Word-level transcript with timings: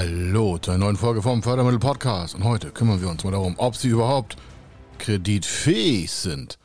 Hallo 0.00 0.58
zu 0.58 0.70
einer 0.70 0.84
neuen 0.84 0.96
Folge 0.96 1.22
vom 1.22 1.42
Fördermittel 1.42 1.80
Podcast. 1.80 2.36
Und 2.36 2.44
heute 2.44 2.70
kümmern 2.70 3.00
wir 3.00 3.08
uns 3.08 3.24
mal 3.24 3.32
darum, 3.32 3.54
ob 3.56 3.74
Sie 3.74 3.88
überhaupt 3.88 4.36
kreditfähig 4.98 6.12
sind. 6.12 6.56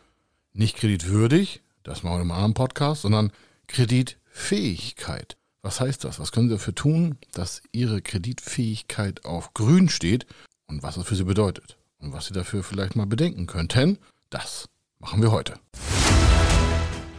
Nicht 0.54 0.78
kreditwürdig, 0.78 1.64
das 1.82 2.04
machen 2.04 2.18
wir 2.18 2.22
einem 2.22 2.32
anderen 2.32 2.54
Podcast, 2.54 3.02
sondern 3.02 3.32
Kreditfähigkeit. 3.66 5.36
Was 5.64 5.82
heißt 5.82 6.04
das? 6.04 6.20
Was 6.20 6.32
können 6.32 6.50
Sie 6.50 6.54
dafür 6.54 6.76
tun, 6.76 7.18
dass 7.32 7.64
Ihre 7.72 8.04
Kreditfähigkeit 8.04 9.26
auf 9.26 9.56
grün 9.56 9.90
steht 9.90 10.28
und 10.68 10.84
was 10.84 10.94
das 10.94 11.08
für 11.08 11.16
Sie 11.16 11.24
bedeutet? 11.24 11.80
Und 11.98 12.14
was 12.14 12.28
Sie 12.28 12.36
dafür 12.36 12.62
vielleicht 12.62 12.96
mal 12.96 13.08
bedenken 13.08 13.48
könnten? 13.48 13.98
Das 14.30 14.70
machen 15.00 15.24
wir 15.24 15.32
heute. 15.32 15.56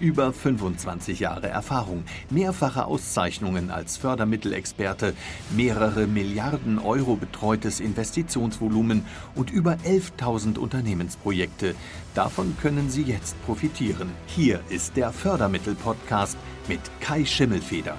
Über 0.00 0.32
25 0.32 1.18
Jahre 1.18 1.48
Erfahrung, 1.48 2.04
mehrfache 2.30 2.84
Auszeichnungen 2.84 3.70
als 3.70 3.96
Fördermittelexperte, 3.96 5.14
mehrere 5.50 6.06
Milliarden 6.06 6.78
Euro 6.78 7.16
betreutes 7.16 7.80
Investitionsvolumen 7.80 9.04
und 9.34 9.50
über 9.50 9.72
11.000 9.84 10.58
Unternehmensprojekte. 10.58 11.74
Davon 12.14 12.56
können 12.62 12.90
Sie 12.90 13.02
jetzt 13.02 13.36
profitieren. 13.44 14.10
Hier 14.26 14.60
ist 14.68 14.96
der 14.96 15.12
Fördermittel-Podcast 15.12 16.36
mit 16.68 16.80
Kai 17.00 17.24
Schimmelfeder. 17.24 17.96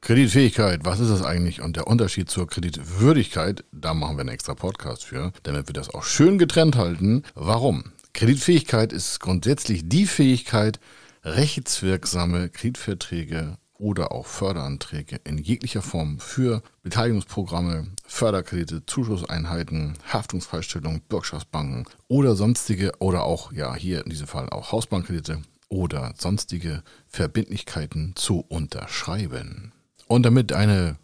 Kreditfähigkeit, 0.00 0.80
was 0.84 1.00
ist 1.00 1.10
das 1.10 1.22
eigentlich? 1.22 1.62
Und 1.62 1.76
der 1.76 1.86
Unterschied 1.86 2.28
zur 2.28 2.46
Kreditwürdigkeit, 2.46 3.64
da 3.72 3.94
machen 3.94 4.16
wir 4.16 4.20
einen 4.20 4.28
extra 4.28 4.54
Podcast 4.54 5.04
für, 5.04 5.32
damit 5.44 5.66
wir 5.66 5.72
das 5.72 5.88
auch 5.88 6.04
schön 6.04 6.36
getrennt 6.36 6.76
halten. 6.76 7.22
Warum? 7.34 7.84
Kreditfähigkeit 8.14 8.92
ist 8.92 9.18
grundsätzlich 9.18 9.88
die 9.88 10.06
Fähigkeit, 10.06 10.78
rechtswirksame 11.24 12.48
Kreditverträge 12.48 13.58
oder 13.76 14.12
auch 14.12 14.26
Förderanträge 14.26 15.20
in 15.24 15.36
jeglicher 15.36 15.82
Form 15.82 16.20
für 16.20 16.62
Beteiligungsprogramme, 16.84 17.88
Förderkredite, 18.06 18.86
Zuschusseinheiten, 18.86 19.94
Haftungsfreistellung, 20.12 21.00
Bürgschaftsbanken 21.08 21.86
oder 22.06 22.36
sonstige 22.36 22.92
oder 23.00 23.24
auch, 23.24 23.52
ja, 23.52 23.74
hier 23.74 24.04
in 24.04 24.10
diesem 24.10 24.28
Fall 24.28 24.48
auch 24.48 24.70
Hausbankkredite 24.70 25.42
oder 25.68 26.14
sonstige 26.16 26.84
Verbindlichkeiten 27.08 28.12
zu 28.14 28.44
unterschreiben. 28.48 29.72
Und 30.06 30.22
damit 30.22 30.52
eine 30.52 30.98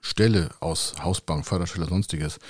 Stelle 0.00 0.50
aus 0.58 0.94
Hausbank, 1.04 1.46
Förderstelle, 1.46 1.86
sonstiges 1.86 2.40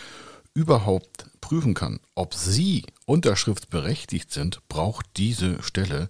überhaupt 0.55 1.27
prüfen 1.49 1.73
kann, 1.73 1.99
ob 2.15 2.35
Sie 2.35 2.85
unterschriftsberechtigt 3.07 4.31
sind, 4.31 4.61
braucht 4.69 5.07
diese 5.17 5.63
Stelle 5.63 6.09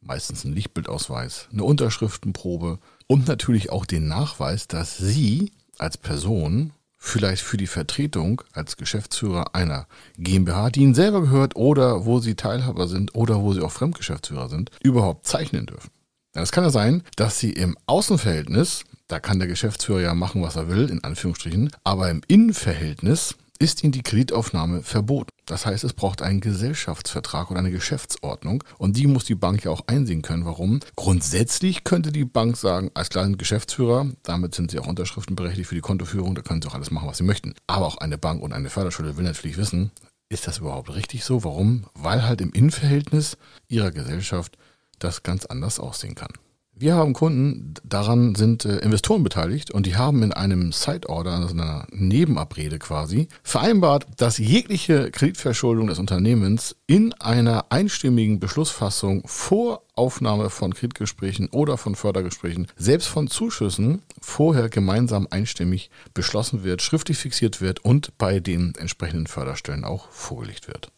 meistens 0.00 0.44
einen 0.44 0.54
Lichtbildausweis, 0.54 1.48
eine 1.52 1.62
Unterschriftenprobe 1.62 2.80
und 3.06 3.28
natürlich 3.28 3.70
auch 3.70 3.86
den 3.86 4.08
Nachweis, 4.08 4.66
dass 4.66 4.98
Sie 4.98 5.52
als 5.78 5.96
Person 5.96 6.72
vielleicht 6.98 7.42
für 7.42 7.56
die 7.56 7.68
Vertretung 7.68 8.42
als 8.52 8.76
Geschäftsführer 8.76 9.54
einer 9.54 9.86
GmbH, 10.18 10.70
die 10.70 10.80
Ihnen 10.80 10.94
selber 10.94 11.20
gehört 11.20 11.54
oder 11.54 12.04
wo 12.04 12.18
Sie 12.18 12.34
Teilhaber 12.34 12.88
sind 12.88 13.14
oder 13.14 13.40
wo 13.42 13.52
Sie 13.52 13.60
auch 13.60 13.70
Fremdgeschäftsführer 13.70 14.48
sind, 14.48 14.72
überhaupt 14.82 15.24
zeichnen 15.24 15.66
dürfen. 15.66 15.90
Es 16.32 16.50
kann 16.50 16.64
ja 16.64 16.70
sein, 16.70 17.04
dass 17.14 17.38
Sie 17.38 17.52
im 17.52 17.76
Außenverhältnis, 17.86 18.82
da 19.06 19.20
kann 19.20 19.38
der 19.38 19.48
Geschäftsführer 19.48 20.00
ja 20.00 20.14
machen, 20.14 20.42
was 20.42 20.56
er 20.56 20.68
will, 20.68 20.90
in 20.90 21.04
Anführungsstrichen, 21.04 21.70
aber 21.84 22.10
im 22.10 22.22
Innenverhältnis 22.26 23.36
ist 23.60 23.84
Ihnen 23.84 23.92
die 23.92 24.02
Kreditaufnahme 24.02 24.82
verboten. 24.82 25.30
Das 25.44 25.66
heißt, 25.66 25.84
es 25.84 25.92
braucht 25.92 26.22
einen 26.22 26.40
Gesellschaftsvertrag 26.40 27.50
oder 27.50 27.60
eine 27.60 27.70
Geschäftsordnung 27.70 28.64
und 28.78 28.96
die 28.96 29.06
muss 29.06 29.26
die 29.26 29.34
Bank 29.34 29.64
ja 29.64 29.70
auch 29.70 29.82
einsehen 29.86 30.22
können. 30.22 30.46
Warum? 30.46 30.80
Grundsätzlich 30.96 31.84
könnte 31.84 32.10
die 32.10 32.24
Bank 32.24 32.56
sagen, 32.56 32.90
als 32.94 33.10
kleinen 33.10 33.36
Geschäftsführer, 33.36 34.08
damit 34.22 34.54
sind 34.54 34.70
Sie 34.70 34.78
auch 34.78 34.86
unterschriftenberechtigt 34.86 35.68
für 35.68 35.74
die 35.74 35.82
Kontoführung, 35.82 36.34
da 36.34 36.42
können 36.42 36.62
Sie 36.62 36.68
auch 36.68 36.74
alles 36.74 36.90
machen, 36.90 37.08
was 37.08 37.18
Sie 37.18 37.24
möchten. 37.24 37.54
Aber 37.66 37.86
auch 37.86 37.98
eine 37.98 38.16
Bank 38.16 38.42
und 38.42 38.52
eine 38.54 38.70
Förderschule 38.70 39.16
will 39.18 39.24
natürlich 39.24 39.58
wissen, 39.58 39.92
ist 40.30 40.46
das 40.46 40.58
überhaupt 40.58 40.94
richtig 40.94 41.24
so? 41.24 41.44
Warum? 41.44 41.84
Weil 41.94 42.24
halt 42.26 42.40
im 42.40 42.52
Innenverhältnis 42.52 43.36
Ihrer 43.68 43.90
Gesellschaft 43.90 44.56
das 44.98 45.22
ganz 45.22 45.44
anders 45.44 45.78
aussehen 45.78 46.14
kann. 46.14 46.32
Wir 46.80 46.94
haben 46.94 47.12
Kunden, 47.12 47.74
daran 47.84 48.34
sind 48.34 48.64
äh, 48.64 48.78
Investoren 48.78 49.22
beteiligt 49.22 49.70
und 49.70 49.84
die 49.84 49.96
haben 49.96 50.22
in 50.22 50.32
einem 50.32 50.72
Side-Order, 50.72 51.32
also 51.32 51.52
einer 51.52 51.86
Nebenabrede 51.90 52.78
quasi, 52.78 53.28
vereinbart, 53.42 54.06
dass 54.16 54.38
jegliche 54.38 55.10
Kreditverschuldung 55.10 55.88
des 55.88 55.98
Unternehmens 55.98 56.76
in 56.86 57.12
einer 57.20 57.66
einstimmigen 57.68 58.40
Beschlussfassung 58.40 59.24
vor 59.26 59.82
Aufnahme 59.94 60.48
von 60.48 60.72
Kreditgesprächen 60.72 61.50
oder 61.50 61.76
von 61.76 61.96
Fördergesprächen, 61.96 62.66
selbst 62.76 63.08
von 63.08 63.28
Zuschüssen, 63.28 64.00
vorher 64.18 64.70
gemeinsam 64.70 65.28
einstimmig 65.30 65.90
beschlossen 66.14 66.64
wird, 66.64 66.80
schriftlich 66.80 67.18
fixiert 67.18 67.60
wird 67.60 67.84
und 67.84 68.16
bei 68.16 68.40
den 68.40 68.72
entsprechenden 68.78 69.26
Förderstellen 69.26 69.84
auch 69.84 70.08
vorgelegt 70.08 70.66
wird. 70.66 70.90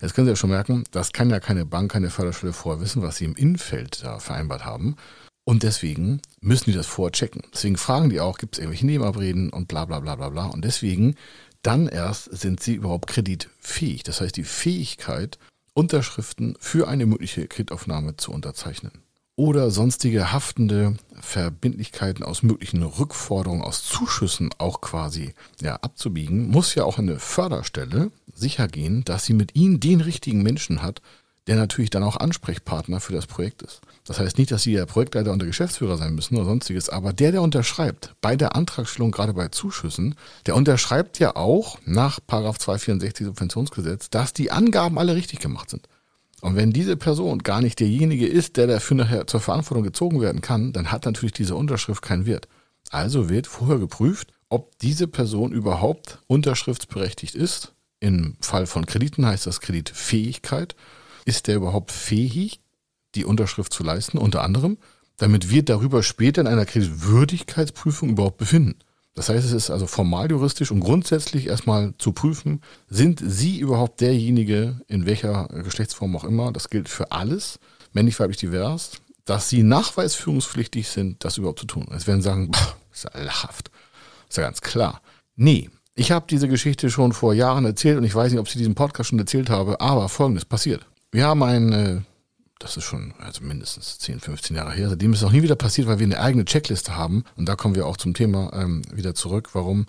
Jetzt 0.00 0.14
können 0.14 0.26
Sie 0.26 0.32
ja 0.32 0.36
schon 0.36 0.50
merken, 0.50 0.84
das 0.90 1.12
kann 1.12 1.30
ja 1.30 1.40
keine 1.40 1.64
Bank, 1.64 1.92
keine 1.92 2.10
Förderstelle 2.10 2.52
vorher 2.52 2.82
wissen, 2.82 3.02
was 3.02 3.16
Sie 3.16 3.24
im 3.24 3.34
Innenfeld 3.34 4.02
da 4.02 4.18
vereinbart 4.18 4.64
haben. 4.64 4.96
Und 5.44 5.62
deswegen 5.62 6.20
müssen 6.40 6.70
die 6.70 6.76
das 6.76 6.86
vorchecken. 6.86 7.42
Deswegen 7.54 7.76
fragen 7.76 8.10
die 8.10 8.20
auch, 8.20 8.38
gibt 8.38 8.54
es 8.54 8.58
irgendwelche 8.58 8.86
Nebenabreden 8.86 9.50
und 9.50 9.68
bla 9.68 9.84
bla 9.84 10.00
bla 10.00 10.16
bla 10.16 10.28
bla. 10.28 10.46
Und 10.46 10.64
deswegen 10.64 11.14
dann 11.62 11.88
erst 11.88 12.24
sind 12.36 12.60
sie 12.62 12.74
überhaupt 12.74 13.08
kreditfähig. 13.08 14.02
Das 14.02 14.20
heißt, 14.20 14.36
die 14.36 14.44
Fähigkeit, 14.44 15.38
Unterschriften 15.72 16.56
für 16.58 16.88
eine 16.88 17.06
mögliche 17.06 17.46
Kreditaufnahme 17.48 18.16
zu 18.16 18.32
unterzeichnen 18.32 19.05
oder 19.36 19.70
sonstige 19.70 20.32
haftende 20.32 20.96
Verbindlichkeiten 21.20 22.24
aus 22.24 22.42
möglichen 22.42 22.82
Rückforderungen, 22.82 23.62
aus 23.62 23.84
Zuschüssen 23.84 24.50
auch 24.58 24.80
quasi 24.80 25.34
ja, 25.60 25.76
abzubiegen, 25.76 26.48
muss 26.48 26.74
ja 26.74 26.84
auch 26.84 26.98
eine 26.98 27.18
Förderstelle 27.18 28.10
sicher 28.34 28.66
gehen, 28.66 29.04
dass 29.04 29.26
sie 29.26 29.34
mit 29.34 29.54
ihnen 29.54 29.78
den 29.78 30.00
richtigen 30.00 30.42
Menschen 30.42 30.82
hat, 30.82 31.02
der 31.46 31.56
natürlich 31.56 31.90
dann 31.90 32.02
auch 32.02 32.16
Ansprechpartner 32.16 33.00
für 33.00 33.12
das 33.12 33.26
Projekt 33.26 33.62
ist. 33.62 33.80
Das 34.04 34.18
heißt 34.18 34.38
nicht, 34.38 34.50
dass 34.50 34.62
Sie 34.62 34.72
der 34.72 34.86
Projektleiter 34.86 35.32
und 35.32 35.38
der 35.38 35.46
Geschäftsführer 35.46 35.96
sein 35.96 36.14
müssen 36.14 36.36
oder 36.36 36.44
sonstiges, 36.44 36.88
aber 36.88 37.12
der, 37.12 37.32
der 37.32 37.42
unterschreibt, 37.42 38.14
bei 38.20 38.36
der 38.36 38.56
Antragstellung, 38.56 39.12
gerade 39.12 39.32
bei 39.32 39.48
Zuschüssen, 39.48 40.16
der 40.46 40.56
unterschreibt 40.56 41.18
ja 41.18 41.36
auch 41.36 41.78
nach 41.84 42.18
264 42.26 43.26
Subventionsgesetz, 43.26 44.10
dass 44.10 44.32
die 44.32 44.50
Angaben 44.50 44.98
alle 44.98 45.14
richtig 45.14 45.38
gemacht 45.38 45.70
sind. 45.70 45.88
Und 46.42 46.54
wenn 46.56 46.72
diese 46.72 46.96
Person 46.96 47.38
gar 47.38 47.60
nicht 47.60 47.80
derjenige 47.80 48.26
ist, 48.26 48.56
der 48.56 48.66
dafür 48.66 48.96
nachher 48.96 49.26
zur 49.26 49.40
Verantwortung 49.40 49.84
gezogen 49.84 50.20
werden 50.20 50.42
kann, 50.42 50.72
dann 50.72 50.92
hat 50.92 51.06
natürlich 51.06 51.32
diese 51.32 51.56
Unterschrift 51.56 52.02
keinen 52.02 52.26
Wert. 52.26 52.48
Also 52.90 53.28
wird 53.28 53.46
vorher 53.46 53.78
geprüft, 53.78 54.32
ob 54.48 54.78
diese 54.78 55.08
Person 55.08 55.52
überhaupt 55.52 56.18
unterschriftsberechtigt 56.26 57.34
ist. 57.34 57.72
Im 58.00 58.36
Fall 58.40 58.66
von 58.66 58.86
Krediten 58.86 59.26
heißt 59.26 59.46
das 59.46 59.60
Kreditfähigkeit. 59.60 60.76
Ist 61.24 61.46
der 61.46 61.56
überhaupt 61.56 61.90
fähig, 61.90 62.60
die 63.14 63.24
Unterschrift 63.24 63.72
zu 63.72 63.82
leisten, 63.82 64.18
unter 64.18 64.42
anderem, 64.42 64.78
damit 65.16 65.50
wir 65.50 65.64
darüber 65.64 66.02
später 66.02 66.42
in 66.42 66.46
einer 66.46 66.66
Kreditwürdigkeitsprüfung 66.66 68.10
überhaupt 68.10 68.36
befinden. 68.36 68.76
Das 69.16 69.30
heißt, 69.30 69.46
es 69.46 69.52
ist 69.52 69.70
also 69.70 69.86
formal 69.86 70.30
juristisch 70.30 70.70
und 70.70 70.80
grundsätzlich 70.80 71.46
erstmal 71.46 71.94
zu 71.96 72.12
prüfen, 72.12 72.60
sind 72.86 73.22
Sie 73.24 73.58
überhaupt 73.58 74.02
derjenige, 74.02 74.78
in 74.88 75.06
welcher 75.06 75.48
Geschlechtsform 75.48 76.14
auch 76.14 76.24
immer, 76.24 76.52
das 76.52 76.68
gilt 76.68 76.90
für 76.90 77.12
alles, 77.12 77.58
männlich, 77.94 78.20
weiblich, 78.20 78.36
divers, 78.36 78.92
dass 79.24 79.48
Sie 79.48 79.62
nachweisführungspflichtig 79.62 80.88
sind, 80.88 81.24
das 81.24 81.38
überhaupt 81.38 81.60
zu 81.60 81.66
tun. 81.66 81.86
Es 81.96 82.06
werden 82.06 82.20
sagen, 82.20 82.50
boah, 82.52 82.76
ist 82.92 83.04
ja 83.04 83.22
lachhaft. 83.22 83.70
Ist 84.28 84.36
ja 84.36 84.42
ganz 84.42 84.60
klar. 84.60 85.00
Nee, 85.34 85.70
ich 85.94 86.12
habe 86.12 86.26
diese 86.28 86.46
Geschichte 86.46 86.90
schon 86.90 87.14
vor 87.14 87.32
Jahren 87.32 87.64
erzählt 87.64 87.96
und 87.96 88.04
ich 88.04 88.14
weiß 88.14 88.30
nicht, 88.30 88.40
ob 88.40 88.46
ich 88.46 88.52
diesen 88.52 88.74
Podcast 88.74 89.08
schon 89.08 89.18
erzählt 89.18 89.48
habe, 89.48 89.80
aber 89.80 90.10
folgendes 90.10 90.44
passiert. 90.44 90.84
Wir 91.10 91.24
haben 91.26 91.42
ein 91.42 92.04
das 92.58 92.76
ist 92.76 92.84
schon 92.84 93.14
also 93.18 93.44
mindestens 93.44 93.98
10, 93.98 94.20
15 94.20 94.56
Jahre 94.56 94.72
her. 94.72 94.88
Seitdem 94.88 95.12
ist 95.12 95.20
es 95.20 95.24
auch 95.24 95.32
nie 95.32 95.42
wieder 95.42 95.56
passiert, 95.56 95.88
weil 95.88 95.98
wir 95.98 96.06
eine 96.06 96.20
eigene 96.20 96.44
Checkliste 96.44 96.96
haben. 96.96 97.24
Und 97.36 97.48
da 97.48 97.54
kommen 97.54 97.74
wir 97.74 97.86
auch 97.86 97.96
zum 97.96 98.14
Thema 98.14 98.52
ähm, 98.54 98.82
wieder 98.92 99.14
zurück. 99.14 99.50
Warum? 99.52 99.86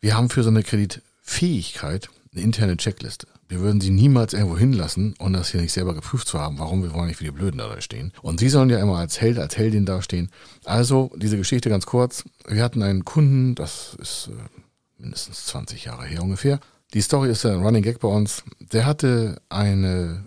Wir 0.00 0.16
haben 0.16 0.30
für 0.30 0.42
so 0.42 0.50
eine 0.50 0.62
Kreditfähigkeit 0.62 2.08
eine 2.34 2.44
interne 2.44 2.76
Checkliste. 2.76 3.26
wir 3.48 3.60
würden 3.60 3.80
sie 3.80 3.90
niemals 3.90 4.34
irgendwo 4.34 4.58
hinlassen, 4.58 5.14
ohne 5.18 5.38
das 5.38 5.50
hier 5.50 5.62
nicht 5.62 5.72
selber 5.72 5.94
geprüft 5.94 6.28
zu 6.28 6.38
haben, 6.38 6.58
warum 6.58 6.82
wir 6.82 6.92
wollen 6.92 7.06
nicht 7.06 7.20
wie 7.20 7.24
die 7.24 7.30
Blöden 7.30 7.58
da 7.58 7.80
stehen. 7.80 8.12
Und 8.20 8.40
sie 8.40 8.50
sollen 8.50 8.68
ja 8.68 8.78
immer 8.78 8.98
als 8.98 9.20
Held, 9.20 9.38
als 9.38 9.56
Heldin 9.56 9.86
dastehen. 9.86 10.30
Also, 10.64 11.10
diese 11.16 11.38
Geschichte 11.38 11.70
ganz 11.70 11.86
kurz. 11.86 12.24
Wir 12.46 12.62
hatten 12.62 12.82
einen 12.82 13.06
Kunden, 13.06 13.54
das 13.54 13.96
ist 13.98 14.28
äh, 14.28 15.02
mindestens 15.02 15.46
20 15.46 15.84
Jahre 15.84 16.04
her 16.04 16.22
ungefähr. 16.22 16.60
Die 16.92 17.00
Story 17.00 17.30
ist 17.30 17.46
ein 17.46 17.62
Running 17.62 17.82
Gag 17.82 18.00
bei 18.00 18.08
uns. 18.08 18.42
Der 18.60 18.84
hatte 18.84 19.40
eine, 19.48 20.24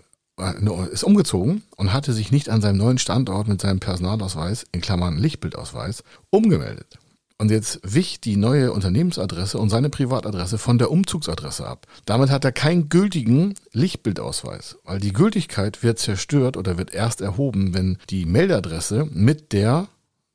ist 0.90 1.04
umgezogen 1.04 1.62
und 1.76 1.92
hatte 1.92 2.12
sich 2.12 2.32
nicht 2.32 2.48
an 2.48 2.60
seinem 2.60 2.78
neuen 2.78 2.98
Standort 2.98 3.48
mit 3.48 3.60
seinem 3.60 3.80
Personalausweis, 3.80 4.66
in 4.72 4.80
Klammern 4.80 5.18
Lichtbildausweis, 5.18 6.04
umgemeldet. 6.30 6.98
Und 7.38 7.50
jetzt 7.50 7.80
wich 7.82 8.20
die 8.20 8.36
neue 8.36 8.72
Unternehmensadresse 8.72 9.58
und 9.58 9.68
seine 9.68 9.90
Privatadresse 9.90 10.58
von 10.58 10.78
der 10.78 10.92
Umzugsadresse 10.92 11.66
ab. 11.66 11.88
Damit 12.04 12.30
hat 12.30 12.44
er 12.44 12.52
keinen 12.52 12.88
gültigen 12.88 13.54
Lichtbildausweis, 13.72 14.78
weil 14.84 15.00
die 15.00 15.12
Gültigkeit 15.12 15.82
wird 15.82 15.98
zerstört 15.98 16.56
oder 16.56 16.78
wird 16.78 16.94
erst 16.94 17.20
erhoben, 17.20 17.74
wenn 17.74 17.98
die 18.10 18.26
Meldadresse 18.26 19.08
mit 19.10 19.52
der 19.52 19.88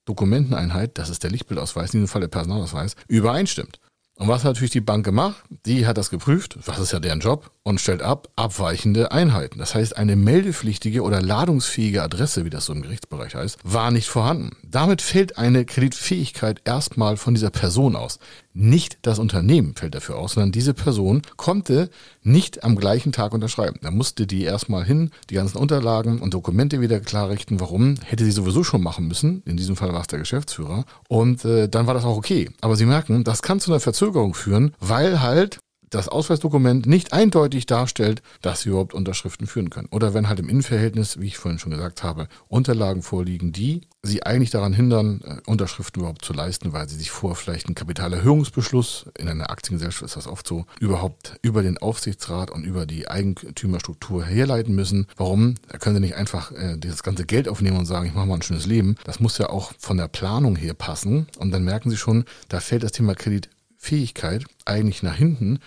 Dokumenteneinheit, 0.04 0.98
das 0.98 1.10
ist 1.10 1.24
der 1.24 1.32
Lichtbildausweis, 1.32 1.94
in 1.94 2.02
diesem 2.02 2.12
Fall 2.12 2.22
der 2.22 2.28
Personalausweis, 2.28 2.96
übereinstimmt. 3.08 3.80
Und 4.18 4.28
was 4.28 4.44
hat 4.44 4.54
natürlich 4.54 4.72
die 4.72 4.82
Bank 4.82 5.06
gemacht? 5.06 5.44
Die 5.68 5.86
hat 5.86 5.98
das 5.98 6.10
geprüft, 6.10 6.58
was 6.66 6.80
ist 6.80 6.92
ja 6.92 7.00
deren 7.00 7.20
Job, 7.20 7.52
und 7.62 7.80
stellt 7.80 8.02
ab 8.02 8.30
abweichende 8.36 9.12
Einheiten. 9.12 9.60
Das 9.60 9.76
heißt, 9.76 9.96
eine 9.96 10.16
meldepflichtige 10.16 11.04
oder 11.04 11.22
ladungsfähige 11.22 12.02
Adresse, 12.02 12.44
wie 12.44 12.50
das 12.50 12.66
so 12.66 12.74
im 12.74 12.82
Gerichtsbereich 12.82 13.36
heißt, 13.36 13.60
war 13.64 13.92
nicht 13.92 14.08
vorhanden. 14.08 14.58
Damit 14.64 15.04
fällt 15.04 15.38
eine 15.38 15.66
Kreditfähigkeit 15.66 16.62
erstmal 16.66 17.16
von 17.16 17.36
dieser 17.36 17.52
Person 17.52 17.96
aus. 17.96 18.18
Nicht 18.54 18.98
das 19.04 19.20
Unternehmen 19.20 19.76
fällt 19.76 19.94
dafür 19.94 20.18
aus, 20.18 20.34
sondern 20.34 20.52
diese 20.52 20.74
Person 20.74 21.22
konnte 21.36 21.92
nicht 22.28 22.64
am 22.64 22.76
gleichen 22.76 23.12
Tag 23.12 23.34
unterschreiben. 23.34 23.80
Da 23.82 23.92
musste 23.92 24.28
die 24.28 24.44
erstmal 24.44 24.84
hin, 24.84 25.12
die 25.30 25.36
ganzen 25.36 25.58
Unterlagen 25.58 26.20
und 26.20 26.34
Dokumente 26.34 26.82
wieder 26.82 27.00
klarrichten. 27.00 27.60
Warum? 27.60 27.96
Hätte 28.04 28.26
sie 28.26 28.32
sowieso 28.32 28.64
schon 28.64 28.84
machen 28.84 29.08
müssen. 29.08 29.42
In 29.46 29.58
diesem 29.58 29.76
Fall 29.76 29.94
war 29.94 30.02
es 30.02 30.08
der 30.08 30.20
Geschäftsführer. 30.20 30.86
Und 31.08 31.46
äh, 31.46 31.70
dann 31.70 31.88
war 31.88 31.94
das 31.94 32.06
auch 32.06 32.18
okay. 32.18 32.50
Aber 32.62 32.76
Sie 32.76 32.86
merken, 32.86 33.24
das 33.24 33.42
kann 33.42 33.60
zu 33.60 33.72
einer 33.72 33.80
Verzögerung 33.80 34.34
führen, 34.34 34.74
weil 34.80 35.22
halt 35.22 35.60
das 35.90 36.08
Ausweisdokument 36.08 36.86
nicht 36.86 37.14
eindeutig 37.14 37.66
darstellt, 37.66 38.22
dass 38.42 38.62
sie 38.62 38.70
überhaupt 38.70 38.94
Unterschriften 38.94 39.48
führen 39.48 39.70
können. 39.70 39.88
Oder 39.92 40.14
wenn 40.14 40.30
halt 40.30 40.40
im 40.40 40.50
Innenverhältnis, 40.50 41.20
wie 41.20 41.28
ich 41.28 41.38
vorhin 41.38 41.60
schon 41.60 41.72
gesagt 41.72 42.04
habe, 42.04 42.28
Unterlagen 42.48 43.02
vorliegen, 43.02 43.52
die 43.52 43.82
sie 44.04 44.24
eigentlich 44.24 44.52
daran 44.52 44.74
hindern, 44.74 45.22
äh, 45.24 45.50
Unterschriften 45.50 46.02
überhaupt 46.02 46.24
zu 46.24 46.34
leisten, 46.34 46.74
weil 46.74 46.88
sie 46.88 46.96
sich 46.96 47.12
vor 47.12 47.36
vielleicht 47.36 47.68
einen 47.68 47.76
Kapitalerhöhungsbeschluss, 47.76 49.06
in 49.18 49.28
einer 49.28 49.50
Aktiengesellschaft 49.50 50.04
ist 50.04 50.16
das 50.16 50.28
oft 50.28 50.48
so, 50.48 50.66
überhaupt 50.80 51.38
über 51.42 51.62
den 51.62 51.78
Aufsichtsrat 51.78 52.52
und 52.52 52.64
über 52.64 52.86
die 52.86 53.08
Eigentümerstruktur 53.08 54.24
herleiten 54.24 54.76
müssen. 54.76 55.08
Warum? 55.18 55.56
Da 55.68 55.78
können 55.78 55.96
sie 55.96 56.02
nicht 56.02 56.16
einfach 56.16 56.52
äh, 56.52 56.78
das 56.78 57.04
ganze 57.04 57.26
Geld 57.26 57.48
aufnehmen 57.48 57.78
und 57.78 57.86
sagen, 57.86 58.08
ich 58.08 58.14
mache 58.14 58.28
mal 58.28 58.36
ein 58.36 58.42
schönes 58.42 58.66
Leben. 58.66 58.96
Das 59.04 59.20
muss 59.20 59.38
ja 59.38 59.50
auch 59.50 59.74
von 59.78 59.98
der 59.98 60.08
Planung 60.08 60.56
her 60.56 60.74
passen. 60.74 61.28
Und 61.38 61.52
dann 61.52 61.64
merken 61.64 61.90
sie 61.90 61.98
schon, 61.98 62.26
da 62.50 62.60
fällt 62.60 62.84
das 62.84 62.92
Thema 62.92 63.16
Kredit 63.16 63.50
Fähigkeit 63.78 64.46
eigentlich 64.66 65.04
nach 65.04 65.16
hinten. 65.16 65.60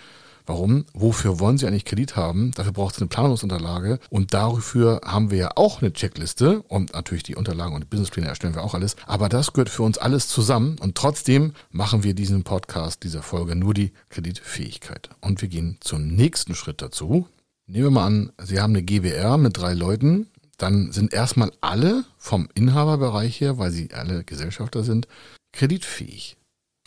Warum? 0.45 0.85
Wofür 0.93 1.39
wollen 1.39 1.57
Sie 1.57 1.67
eigentlich 1.67 1.85
Kredit 1.85 2.15
haben? 2.15 2.51
Dafür 2.51 2.73
braucht 2.73 2.95
es 2.95 3.01
eine 3.01 3.07
Planungsunterlage 3.07 3.99
und 4.09 4.33
dafür 4.33 5.01
haben 5.05 5.31
wir 5.31 5.37
ja 5.37 5.51
auch 5.55 5.81
eine 5.81 5.93
Checkliste 5.93 6.61
und 6.63 6.93
natürlich 6.93 7.23
die 7.23 7.35
Unterlagen 7.35 7.73
und 7.73 7.81
die 7.81 7.87
Businesspläne 7.87 8.27
erstellen 8.27 8.55
wir 8.55 8.63
auch 8.63 8.73
alles. 8.73 8.95
Aber 9.05 9.29
das 9.29 9.53
gehört 9.53 9.69
für 9.69 9.83
uns 9.83 9.97
alles 9.97 10.27
zusammen 10.27 10.77
und 10.79 10.95
trotzdem 10.95 11.53
machen 11.69 12.03
wir 12.03 12.13
diesen 12.13 12.43
Podcast, 12.43 13.03
dieser 13.03 13.21
Folge 13.21 13.55
nur 13.55 13.73
die 13.73 13.93
Kreditfähigkeit. 14.09 15.09
Und 15.21 15.41
wir 15.41 15.47
gehen 15.47 15.77
zum 15.79 16.07
nächsten 16.07 16.55
Schritt 16.55 16.81
dazu. 16.81 17.27
Nehmen 17.67 17.85
wir 17.85 17.91
mal 17.91 18.07
an, 18.07 18.31
Sie 18.43 18.59
haben 18.59 18.73
eine 18.73 18.83
GBR 18.83 19.37
mit 19.37 19.57
drei 19.57 19.73
Leuten. 19.73 20.27
Dann 20.57 20.91
sind 20.91 21.13
erstmal 21.13 21.51
alle 21.61 22.03
vom 22.17 22.49
Inhaberbereich 22.53 23.39
her, 23.41 23.57
weil 23.57 23.71
sie 23.71 23.93
alle 23.93 24.23
Gesellschafter 24.23 24.83
sind, 24.83 25.07
kreditfähig. 25.53 26.37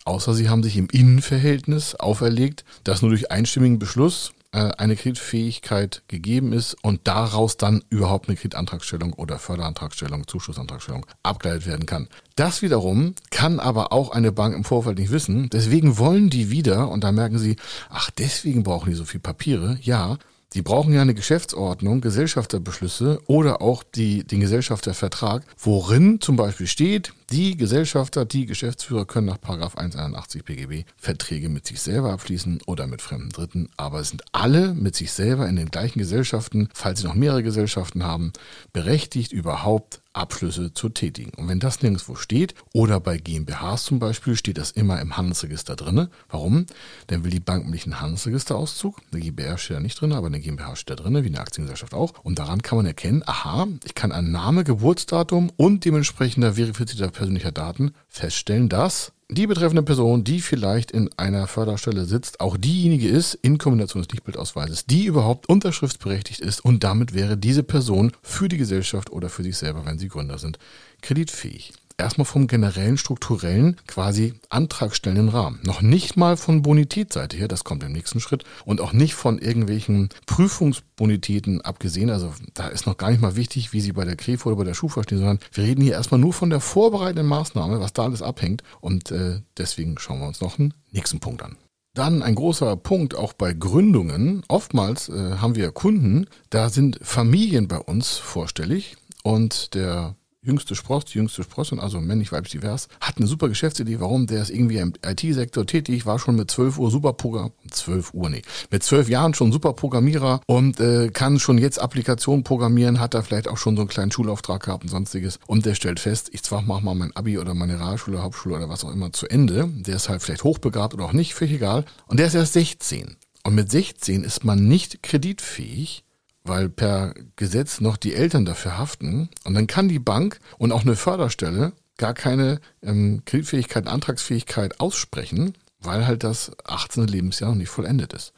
Außer 0.05 0.35
sie 0.35 0.49
haben 0.49 0.62
sich 0.62 0.77
im 0.77 0.89
Innenverhältnis 0.91 1.95
auferlegt, 1.95 2.65
dass 2.85 3.03
nur 3.03 3.11
durch 3.11 3.31
einstimmigen 3.31 3.79
Beschluss 3.79 4.33
äh, 4.55 4.71
eine 4.79 4.95
Kreditfähigkeit 4.95 6.03
gegeben 6.06 6.53
ist 6.53 6.77
und 6.83 7.01
daraus 7.09 7.56
dann 7.56 7.83
überhaupt 7.89 8.29
eine 8.29 8.37
Kreditantragstellung 8.37 9.12
oder 9.15 9.39
Förderantragstellung, 9.39 10.29
Zuschussantragstellung 10.29 11.06
abgeleitet 11.23 11.67
werden 11.67 11.87
kann. 11.87 12.09
Das 12.37 12.62
wiederum 12.62 13.15
kann 13.31 13.59
aber 13.59 13.93
auch 13.93 14.11
eine 14.11 14.31
Bank 14.31 14.55
im 14.55 14.65
Vorfeld 14.65 14.99
nicht 14.99 15.11
wissen. 15.11 15.51
Deswegen 15.51 15.99
wollen 15.99 16.31
die 16.31 16.50
wieder, 16.50 16.89
und 16.91 17.03
da 17.03 17.11
merken 17.11 17.39
sie, 17.39 17.57
ach, 17.91 18.11
deswegen 18.11 18.62
brauchen 18.62 18.91
die 18.91 18.97
so 18.97 19.05
viel 19.05 19.21
Papiere. 19.21 19.79
Ja, 19.83 20.19
die 20.55 20.62
brauchen 20.62 20.95
ja 20.95 21.03
eine 21.03 21.15
Geschäftsordnung, 21.15 22.01
Gesellschafterbeschlüsse 22.01 23.21
oder 23.27 23.61
auch 23.61 23.83
die, 23.83 24.25
den 24.25 24.41
Gesellschaftervertrag, 24.41 25.45
worin 25.59 26.21
zum 26.21 26.37
Beispiel 26.37 26.67
steht, 26.69 27.12
die 27.31 27.56
Gesellschafter, 27.56 28.25
die 28.25 28.47
Geschäftsführer 28.47 29.05
können 29.05 29.27
nach 29.27 29.43
181 29.43 30.45
BGB 30.45 30.85
Verträge 30.97 31.49
mit 31.49 31.67
sich 31.67 31.81
selber 31.81 32.12
abschließen 32.12 32.61
oder 32.67 32.87
mit 32.87 33.03
fremden 33.03 33.31
Dritten, 33.31 33.69
aber 33.77 34.01
es 34.01 34.11
sind 34.11 34.23
alle 34.33 34.75
mit 34.75 34.95
sich 34.95 35.12
selber 35.12 35.49
in 35.49 35.56
den 35.56 35.71
gleichen 35.71 35.99
Gesellschaften, 35.99 36.69
falls 36.73 37.00
sie 37.00 37.07
noch 37.07 37.15
mehrere 37.15 37.43
Gesellschaften 37.43 38.05
haben, 38.05 38.33
berechtigt 38.73 39.33
überhaupt 39.33 40.00
Abschlüsse 40.14 40.72
zu 40.72 40.88
tätigen. 40.88 41.32
Und 41.37 41.49
wenn 41.49 41.61
das 41.61 41.82
nirgendwo 41.82 42.14
steht, 42.14 42.55
oder 42.72 43.00
bei 43.00 43.19
GmbHs 43.19 43.84
zum 43.84 43.99
Beispiel, 43.99 44.37
steht 44.37 44.58
das 44.58 44.70
immer 44.70 45.00
im 45.00 45.16
Handelsregister 45.16 45.76
drin. 45.76 46.08
Warum? 46.28 46.66
Dann 47.08 47.25
will 47.25 47.31
die 47.31 47.40
Bank 47.40 47.64
nämlich 47.64 47.84
einen 47.84 48.00
Handelsregisterauszug. 48.00 49.00
Eine 49.12 49.20
GmbH 49.20 49.58
steht 49.58 49.76
da 49.76 49.81
nicht 49.81 50.00
drin, 50.00 50.12
aber 50.12 50.28
eine 50.28 50.40
GmbH 50.40 50.76
steht 50.76 50.99
da 50.99 51.02
drin, 51.02 51.22
wie 51.22 51.28
eine 51.28 51.40
Aktiengesellschaft 51.40 51.94
auch. 51.94 52.12
Und 52.22 52.38
daran 52.38 52.62
kann 52.62 52.76
man 52.76 52.87
erkennen, 52.87 53.22
aha, 53.26 53.66
ich 53.84 53.94
kann 53.94 54.12
ein 54.12 54.31
Name, 54.31 54.64
Geburtsdatum 54.64 55.50
und 55.56 55.84
dementsprechender 55.84 56.55
verifizierter 56.55 57.11
persönlicher 57.11 57.52
Daten 57.52 57.93
feststellen, 58.08 58.69
dass 58.69 59.13
die 59.31 59.47
betreffende 59.47 59.82
Person, 59.82 60.25
die 60.25 60.41
vielleicht 60.41 60.91
in 60.91 61.11
einer 61.17 61.47
Förderstelle 61.47 62.05
sitzt, 62.05 62.41
auch 62.41 62.56
diejenige 62.56 63.09
ist, 63.09 63.35
in 63.35 63.59
Kombination 63.59 64.03
des 64.03 64.12
Lichtbildausweises, 64.12 64.87
die 64.87 65.06
überhaupt 65.06 65.49
unterschriftsberechtigt 65.49 66.41
ist 66.41 66.65
und 66.65 66.85
damit 66.85 67.15
wäre 67.15 67.37
diese 67.37 67.62
Person 67.62 68.12
für 68.23 68.49
die 68.49 68.59
Gesellschaft 68.59 69.11
oder 69.11 69.29
für 69.29 69.43
sich 69.43 69.56
selber, 69.56 69.87
wenn 69.87 69.99
sie 69.99 70.09
Gründer 70.09 70.38
sind, 70.38 70.59
kreditfähig 71.00 71.73
erstmal 71.96 72.25
vom 72.25 72.46
generellen 72.46 72.96
strukturellen 72.96 73.76
quasi 73.87 74.35
antragstellenden 74.49 75.29
Rahmen. 75.29 75.61
Noch 75.62 75.82
nicht 75.82 76.17
mal 76.17 76.37
von 76.37 76.62
Bonitätsseite 76.62 77.37
her, 77.37 77.49
das 77.49 77.64
kommt 77.64 77.82
im 77.82 77.93
nächsten 77.93 78.20
Schritt, 78.20 78.44
und 78.64 78.81
auch 78.81 78.93
nicht 78.93 79.14
von 79.14 79.38
irgendwelchen 79.38 80.08
Prüfungsbonitäten 80.26 81.61
abgesehen. 81.61 82.11
Also 82.11 82.32
da 82.55 82.69
ist 82.69 82.87
noch 82.87 82.96
gar 82.96 83.11
nicht 83.11 83.20
mal 83.20 83.37
wichtig, 83.37 83.73
wie 83.73 83.81
Sie 83.81 83.93
bei 83.93 84.05
der 84.05 84.17
KREF 84.17 84.46
oder 84.46 84.56
bei 84.56 84.64
der 84.64 84.75
Schufa 84.75 85.02
stehen, 85.02 85.19
sondern 85.19 85.38
wir 85.52 85.64
reden 85.64 85.82
hier 85.82 85.94
erstmal 85.94 86.20
nur 86.20 86.32
von 86.32 86.50
der 86.50 86.61
vorbereitenden 86.61 87.26
Maßnahme, 87.26 87.81
was 87.81 87.93
da 87.93 88.05
alles 88.05 88.23
abhängt. 88.23 88.62
Und 88.80 89.11
äh, 89.11 89.40
deswegen 89.57 89.99
schauen 89.99 90.21
wir 90.21 90.28
uns 90.28 90.40
noch 90.40 90.59
einen 90.59 90.75
nächsten 90.90 91.21
Punkt 91.21 91.42
an. 91.42 91.57
Dann 91.95 92.23
ein 92.23 92.35
großer 92.35 92.76
Punkt 92.76 93.14
auch 93.14 93.33
bei 93.35 93.52
Gründungen. 93.52 94.42
Oftmals 94.49 95.09
äh, 95.09 95.37
haben 95.37 95.54
wir 95.54 95.71
Kunden, 95.71 96.26
da 96.50 96.69
sind 96.69 96.99
Familien 97.02 97.69
bei 97.69 97.78
uns 97.78 98.16
vorstellig 98.16 98.97
und 99.23 99.75
der 99.75 100.16
jüngste 100.45 100.75
Spross, 100.75 101.07
die 101.07 101.19
jüngste 101.19 101.43
Sprossin, 101.43 101.81
also 101.81 102.01
männlich, 102.01 102.33
weiblich, 102.33 102.53
divers, 102.53 102.89
hat 103.01 103.17
eine 103.17 103.27
super 103.27 103.49
Geschäftsidee. 103.49 104.01
Warum? 104.01 104.27
Der 104.27 104.43
ist 104.43 104.51
irgendwie 104.51 104.77
im 104.77 104.93
IT-Sektor 105.05 105.67
tätig, 105.67 106.07
war 106.07 106.19
schon 106.19 106.37
mit 106.37 106.51
12 106.51 106.79
Uhr 106.79 106.91
super 106.91 107.13
Programm, 107.13 107.53
12 107.71 108.15
Uhr, 108.15 108.31
nee, 108.31 108.43
mit 108.71 108.83
12 108.83 109.09
Jahren 109.09 109.35
schon 109.35 109.53
super 109.53 109.73
Programmierer 109.73 110.41
und 110.47 110.81
äh, 110.81 111.09
kann 111.09 111.39
schon 111.39 111.59
jetzt 111.59 111.81
Applikationen 111.81 112.45
programmieren, 112.45 113.01
hat 113.01 113.15
da 113.15 113.23
vielleicht 113.23 113.49
auch 113.49 113.57
schon 113.57 113.77
so 113.77 113.83
einen 113.83 113.89
kleinen 113.89 114.13
Schulauftrag 114.13 114.63
gehabt 114.63 114.85
und 114.85 114.91
sonstiges. 114.91 115.39
Und 115.47 115.67
der 115.67 115.75
stellt 115.75 116.01
fest, 116.01 116.29
ich 116.33 116.43
zwar 116.43 116.63
mache 116.63 116.85
mal 116.85 116.95
mein 116.95 117.15
Abi 117.17 117.39
oder 117.39 117.55
meine 117.55 117.79
Realschule, 117.79 118.23
Hauptschule 118.23 118.57
oder 118.57 118.69
was 118.69 118.85
auch 118.85 118.93
immer 118.93 119.13
zu 119.13 119.27
Ende. 119.29 119.69
Der 119.69 119.97
ist 119.97 120.09
halt 120.09 120.23
vielleicht 120.23 120.45
hochbegabt 120.45 120.95
oder 120.95 121.05
auch 121.05 121.13
nicht, 121.13 121.35
völlig 121.35 121.55
egal. 121.55 121.85
Und 122.07 122.19
der 122.19 122.27
ist 122.27 122.35
erst 122.35 122.53
16. 122.53 123.17
Und 123.45 123.55
mit 123.55 123.71
16 123.71 124.25
ist 124.25 124.45
man 124.45 124.69
nicht 124.69 125.03
kreditfähig, 125.03 126.05
weil 126.45 126.69
per 126.69 127.15
Gesetz 127.37 127.81
noch 127.81 127.97
die 127.97 128.15
Eltern 128.15 128.45
dafür 128.45 128.79
haften. 128.79 129.31
Und 129.45 129.55
dann 129.55 129.67
kann 129.67 129.89
die 129.89 129.99
Bank 129.99 130.39
und 130.59 130.73
auch 130.73 130.83
eine 130.83 130.97
Förderstelle 130.97 131.73
gar 131.97 132.15
keine 132.15 132.61
ähm, 132.83 133.23
Kreditfähigkeit, 133.25 133.87
Antragsfähigkeit 133.87 134.81
aussprechen, 134.81 135.55
weil 135.81 136.07
halt 136.07 136.23
das 136.23 136.53
18. 136.65 137.07
Lebensjahr 137.07 137.51
noch 137.51 137.57
nicht 137.57 137.71
vollendet 137.71 138.13
ist. 138.13 138.33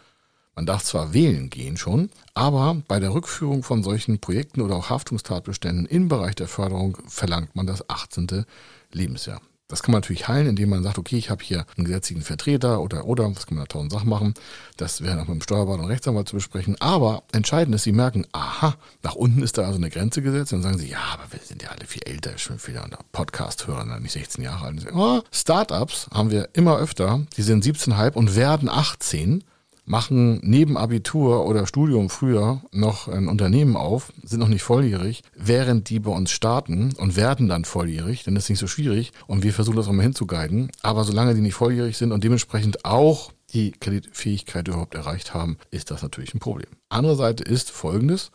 Man 0.54 0.66
darf 0.66 0.84
zwar 0.84 1.12
wählen 1.12 1.50
gehen 1.50 1.76
schon, 1.76 2.08
aber 2.32 2.82
bei 2.88 2.98
der 2.98 3.12
Rückführung 3.12 3.62
von 3.62 3.82
solchen 3.82 4.20
Projekten 4.20 4.62
oder 4.62 4.76
auch 4.76 4.88
Haftungstatbeständen 4.88 5.84
im 5.84 6.08
Bereich 6.08 6.34
der 6.34 6.48
Förderung 6.48 6.96
verlangt 7.08 7.54
man 7.54 7.66
das 7.66 7.90
18. 7.90 8.46
Lebensjahr. 8.90 9.42
Das 9.68 9.82
kann 9.82 9.92
man 9.92 10.00
natürlich 10.00 10.28
heilen, 10.28 10.46
indem 10.46 10.70
man 10.70 10.84
sagt, 10.84 10.96
okay, 10.96 11.16
ich 11.16 11.28
habe 11.28 11.42
hier 11.42 11.66
einen 11.76 11.86
gesetzlichen 11.86 12.22
Vertreter 12.22 12.80
oder 12.80 13.04
oder, 13.06 13.34
was 13.34 13.46
kann 13.46 13.56
man 13.56 13.64
da 13.64 13.68
tausend 13.68 13.92
Sachen 13.92 14.08
machen. 14.08 14.34
Das 14.76 15.00
wäre 15.00 15.20
auch 15.20 15.26
mit 15.26 15.40
dem 15.40 15.42
Steuerberater 15.42 15.82
und 15.82 15.88
Rechtsanwalt 15.88 16.28
zu 16.28 16.36
besprechen. 16.36 16.80
Aber 16.80 17.24
entscheidend 17.32 17.74
ist, 17.74 17.82
Sie 17.82 17.92
merken, 17.92 18.26
aha, 18.30 18.76
nach 19.02 19.16
unten 19.16 19.42
ist 19.42 19.58
da 19.58 19.62
also 19.62 19.78
eine 19.78 19.90
Grenze 19.90 20.22
gesetzt. 20.22 20.52
Dann 20.52 20.62
sagen 20.62 20.78
Sie, 20.78 20.88
ja, 20.88 21.00
aber 21.12 21.32
wir 21.32 21.40
sind 21.40 21.62
ja 21.62 21.70
alle 21.70 21.84
viel 21.86 22.02
älter, 22.04 22.38
schon 22.38 22.64
wieder 22.64 22.88
Podcast-Hörer, 23.10 23.98
nicht 23.98 24.12
16 24.12 24.44
Jahre 24.44 24.66
alt. 24.66 24.86
Oh, 24.94 25.22
Startups 25.32 26.08
haben 26.14 26.30
wir 26.30 26.50
immer 26.52 26.78
öfter, 26.78 27.26
die 27.36 27.42
sind 27.42 27.64
17,5 27.64 28.12
und 28.12 28.36
werden 28.36 28.68
18 28.68 29.42
machen 29.86 30.40
neben 30.42 30.76
Abitur 30.76 31.46
oder 31.46 31.66
Studium 31.66 32.10
früher 32.10 32.62
noch 32.72 33.08
ein 33.08 33.28
Unternehmen 33.28 33.76
auf, 33.76 34.12
sind 34.22 34.40
noch 34.40 34.48
nicht 34.48 34.62
volljährig, 34.62 35.22
während 35.34 35.88
die 35.88 36.00
bei 36.00 36.10
uns 36.10 36.32
starten 36.32 36.92
und 36.98 37.16
werden 37.16 37.48
dann 37.48 37.64
volljährig, 37.64 38.24
dann 38.24 38.36
ist 38.36 38.44
es 38.44 38.50
nicht 38.50 38.58
so 38.58 38.66
schwierig 38.66 39.12
und 39.26 39.44
wir 39.44 39.52
versuchen 39.52 39.76
das 39.76 39.88
auch 39.88 39.92
mal 39.92 40.02
hinzuguiden. 40.02 40.70
Aber 40.82 41.04
solange 41.04 41.34
die 41.34 41.40
nicht 41.40 41.54
volljährig 41.54 41.96
sind 41.96 42.12
und 42.12 42.24
dementsprechend 42.24 42.84
auch 42.84 43.32
die 43.52 43.72
Kreditfähigkeit 43.72 44.66
überhaupt 44.66 44.94
erreicht 44.94 45.32
haben, 45.32 45.56
ist 45.70 45.90
das 45.90 46.02
natürlich 46.02 46.34
ein 46.34 46.40
Problem. 46.40 46.68
Andere 46.88 47.16
Seite 47.16 47.44
ist 47.44 47.70
folgendes. 47.70 48.32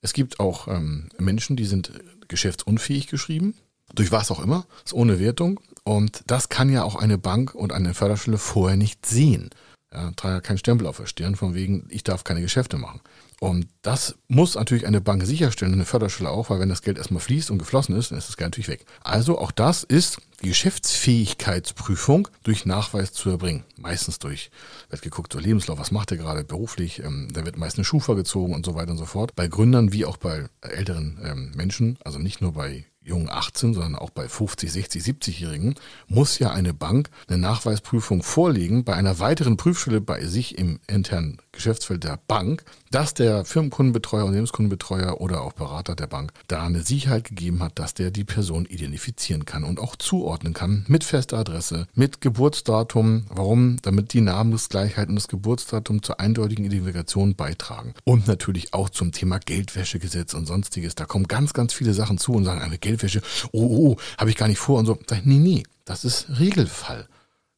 Es 0.00 0.12
gibt 0.12 0.38
auch 0.38 0.68
ähm, 0.68 1.08
Menschen, 1.18 1.56
die 1.56 1.64
sind 1.64 1.92
geschäftsunfähig 2.28 3.08
geschrieben, 3.08 3.54
durch 3.94 4.12
was 4.12 4.30
auch 4.30 4.42
immer, 4.42 4.66
ist 4.84 4.94
ohne 4.94 5.18
Wertung. 5.18 5.60
Und 5.82 6.22
das 6.28 6.48
kann 6.48 6.70
ja 6.70 6.84
auch 6.84 6.94
eine 6.94 7.18
Bank 7.18 7.54
und 7.54 7.72
eine 7.72 7.94
Förderstelle 7.94 8.38
vorher 8.38 8.76
nicht 8.76 9.04
sehen. 9.06 9.50
Ja, 9.94 10.10
trage 10.12 10.40
keinen 10.40 10.58
Stempel 10.58 10.86
auf 10.86 10.96
der 10.96 11.06
Stirn, 11.06 11.36
von 11.36 11.54
wegen, 11.54 11.86
ich 11.88 12.02
darf 12.02 12.24
keine 12.24 12.40
Geschäfte 12.42 12.76
machen. 12.76 13.00
Und 13.44 13.68
das 13.82 14.14
muss 14.26 14.54
natürlich 14.54 14.86
eine 14.86 15.02
Bank 15.02 15.22
sicherstellen, 15.26 15.74
eine 15.74 15.84
Förderstelle 15.84 16.30
auch, 16.30 16.48
weil 16.48 16.60
wenn 16.60 16.70
das 16.70 16.80
Geld 16.80 16.96
erstmal 16.96 17.20
fließt 17.20 17.50
und 17.50 17.58
geflossen 17.58 17.94
ist, 17.94 18.10
dann 18.10 18.16
ist 18.16 18.30
das 18.30 18.38
Geld 18.38 18.52
natürlich 18.52 18.68
weg. 18.68 18.86
Also 19.02 19.38
auch 19.38 19.50
das 19.50 19.84
ist 19.84 20.16
die 20.42 20.48
Geschäftsfähigkeitsprüfung 20.48 22.26
durch 22.42 22.64
Nachweis 22.64 23.12
zu 23.12 23.28
erbringen. 23.28 23.64
Meistens 23.76 24.18
durch, 24.18 24.50
wird 24.88 25.02
geguckt, 25.02 25.30
so 25.30 25.38
Lebenslauf, 25.38 25.78
was 25.78 25.90
macht 25.90 26.10
er 26.10 26.16
gerade 26.16 26.42
beruflich, 26.42 27.02
ähm, 27.04 27.28
da 27.34 27.44
wird 27.44 27.58
meist 27.58 27.76
eine 27.76 27.84
Schufa 27.84 28.14
gezogen 28.14 28.54
und 28.54 28.64
so 28.64 28.76
weiter 28.76 28.92
und 28.92 28.96
so 28.96 29.04
fort. 29.04 29.36
Bei 29.36 29.46
Gründern 29.46 29.92
wie 29.92 30.06
auch 30.06 30.16
bei 30.16 30.46
älteren 30.62 31.20
ähm, 31.22 31.52
Menschen, 31.54 31.98
also 32.02 32.18
nicht 32.18 32.40
nur 32.40 32.54
bei 32.54 32.86
jungen 33.02 33.28
18, 33.28 33.74
sondern 33.74 33.96
auch 33.96 34.08
bei 34.08 34.26
50, 34.26 34.72
60, 34.72 35.02
70-Jährigen, 35.02 35.74
muss 36.08 36.38
ja 36.38 36.50
eine 36.50 36.72
Bank 36.72 37.10
eine 37.28 37.36
Nachweisprüfung 37.36 38.22
vorlegen 38.22 38.84
bei 38.84 38.94
einer 38.94 39.18
weiteren 39.18 39.58
Prüfstelle 39.58 40.00
bei 40.00 40.24
sich 40.24 40.56
im 40.56 40.80
internen 40.86 41.42
Geschäftsfeld 41.54 42.04
der 42.04 42.18
Bank, 42.28 42.64
dass 42.90 43.14
der 43.14 43.44
Firmenkundenbetreuer, 43.44 44.24
Unternehmenskundenbetreuer 44.24 45.20
oder 45.20 45.42
auch 45.42 45.52
Berater 45.52 45.96
der 45.96 46.06
Bank 46.06 46.32
da 46.48 46.64
eine 46.64 46.82
Sicherheit 46.82 47.24
gegeben 47.24 47.62
hat, 47.62 47.78
dass 47.78 47.94
der 47.94 48.10
die 48.10 48.24
Person 48.24 48.66
identifizieren 48.66 49.44
kann 49.44 49.64
und 49.64 49.80
auch 49.80 49.96
zuordnen 49.96 50.52
kann 50.52 50.84
mit 50.88 51.04
fester 51.04 51.38
Adresse, 51.38 51.86
mit 51.94 52.20
Geburtsdatum. 52.20 53.26
Warum? 53.28 53.78
Damit 53.82 54.12
die 54.12 54.20
Namensgleichheit 54.20 55.08
und 55.08 55.16
das 55.16 55.28
Geburtsdatum 55.28 56.02
zur 56.02 56.20
eindeutigen 56.20 56.64
Identifikation 56.64 57.34
beitragen. 57.34 57.94
Und 58.04 58.26
natürlich 58.28 58.74
auch 58.74 58.90
zum 58.90 59.12
Thema 59.12 59.38
Geldwäschegesetz 59.38 60.34
und 60.34 60.46
sonstiges. 60.46 60.94
Da 60.94 61.04
kommen 61.04 61.26
ganz, 61.26 61.52
ganz 61.52 61.72
viele 61.72 61.94
Sachen 61.94 62.18
zu 62.18 62.32
und 62.32 62.44
sagen, 62.44 62.60
eine 62.60 62.78
Geldwäsche, 62.78 63.22
oh, 63.52 63.62
oh, 63.62 63.88
oh 63.88 63.96
habe 64.18 64.30
ich 64.30 64.36
gar 64.36 64.48
nicht 64.48 64.58
vor 64.58 64.78
und 64.78 64.86
so. 64.86 64.98
Sag 65.06 65.20
ich, 65.20 65.24
nee, 65.24 65.38
nee, 65.38 65.62
das 65.84 66.04
ist 66.04 66.38
Regelfall. 66.38 67.08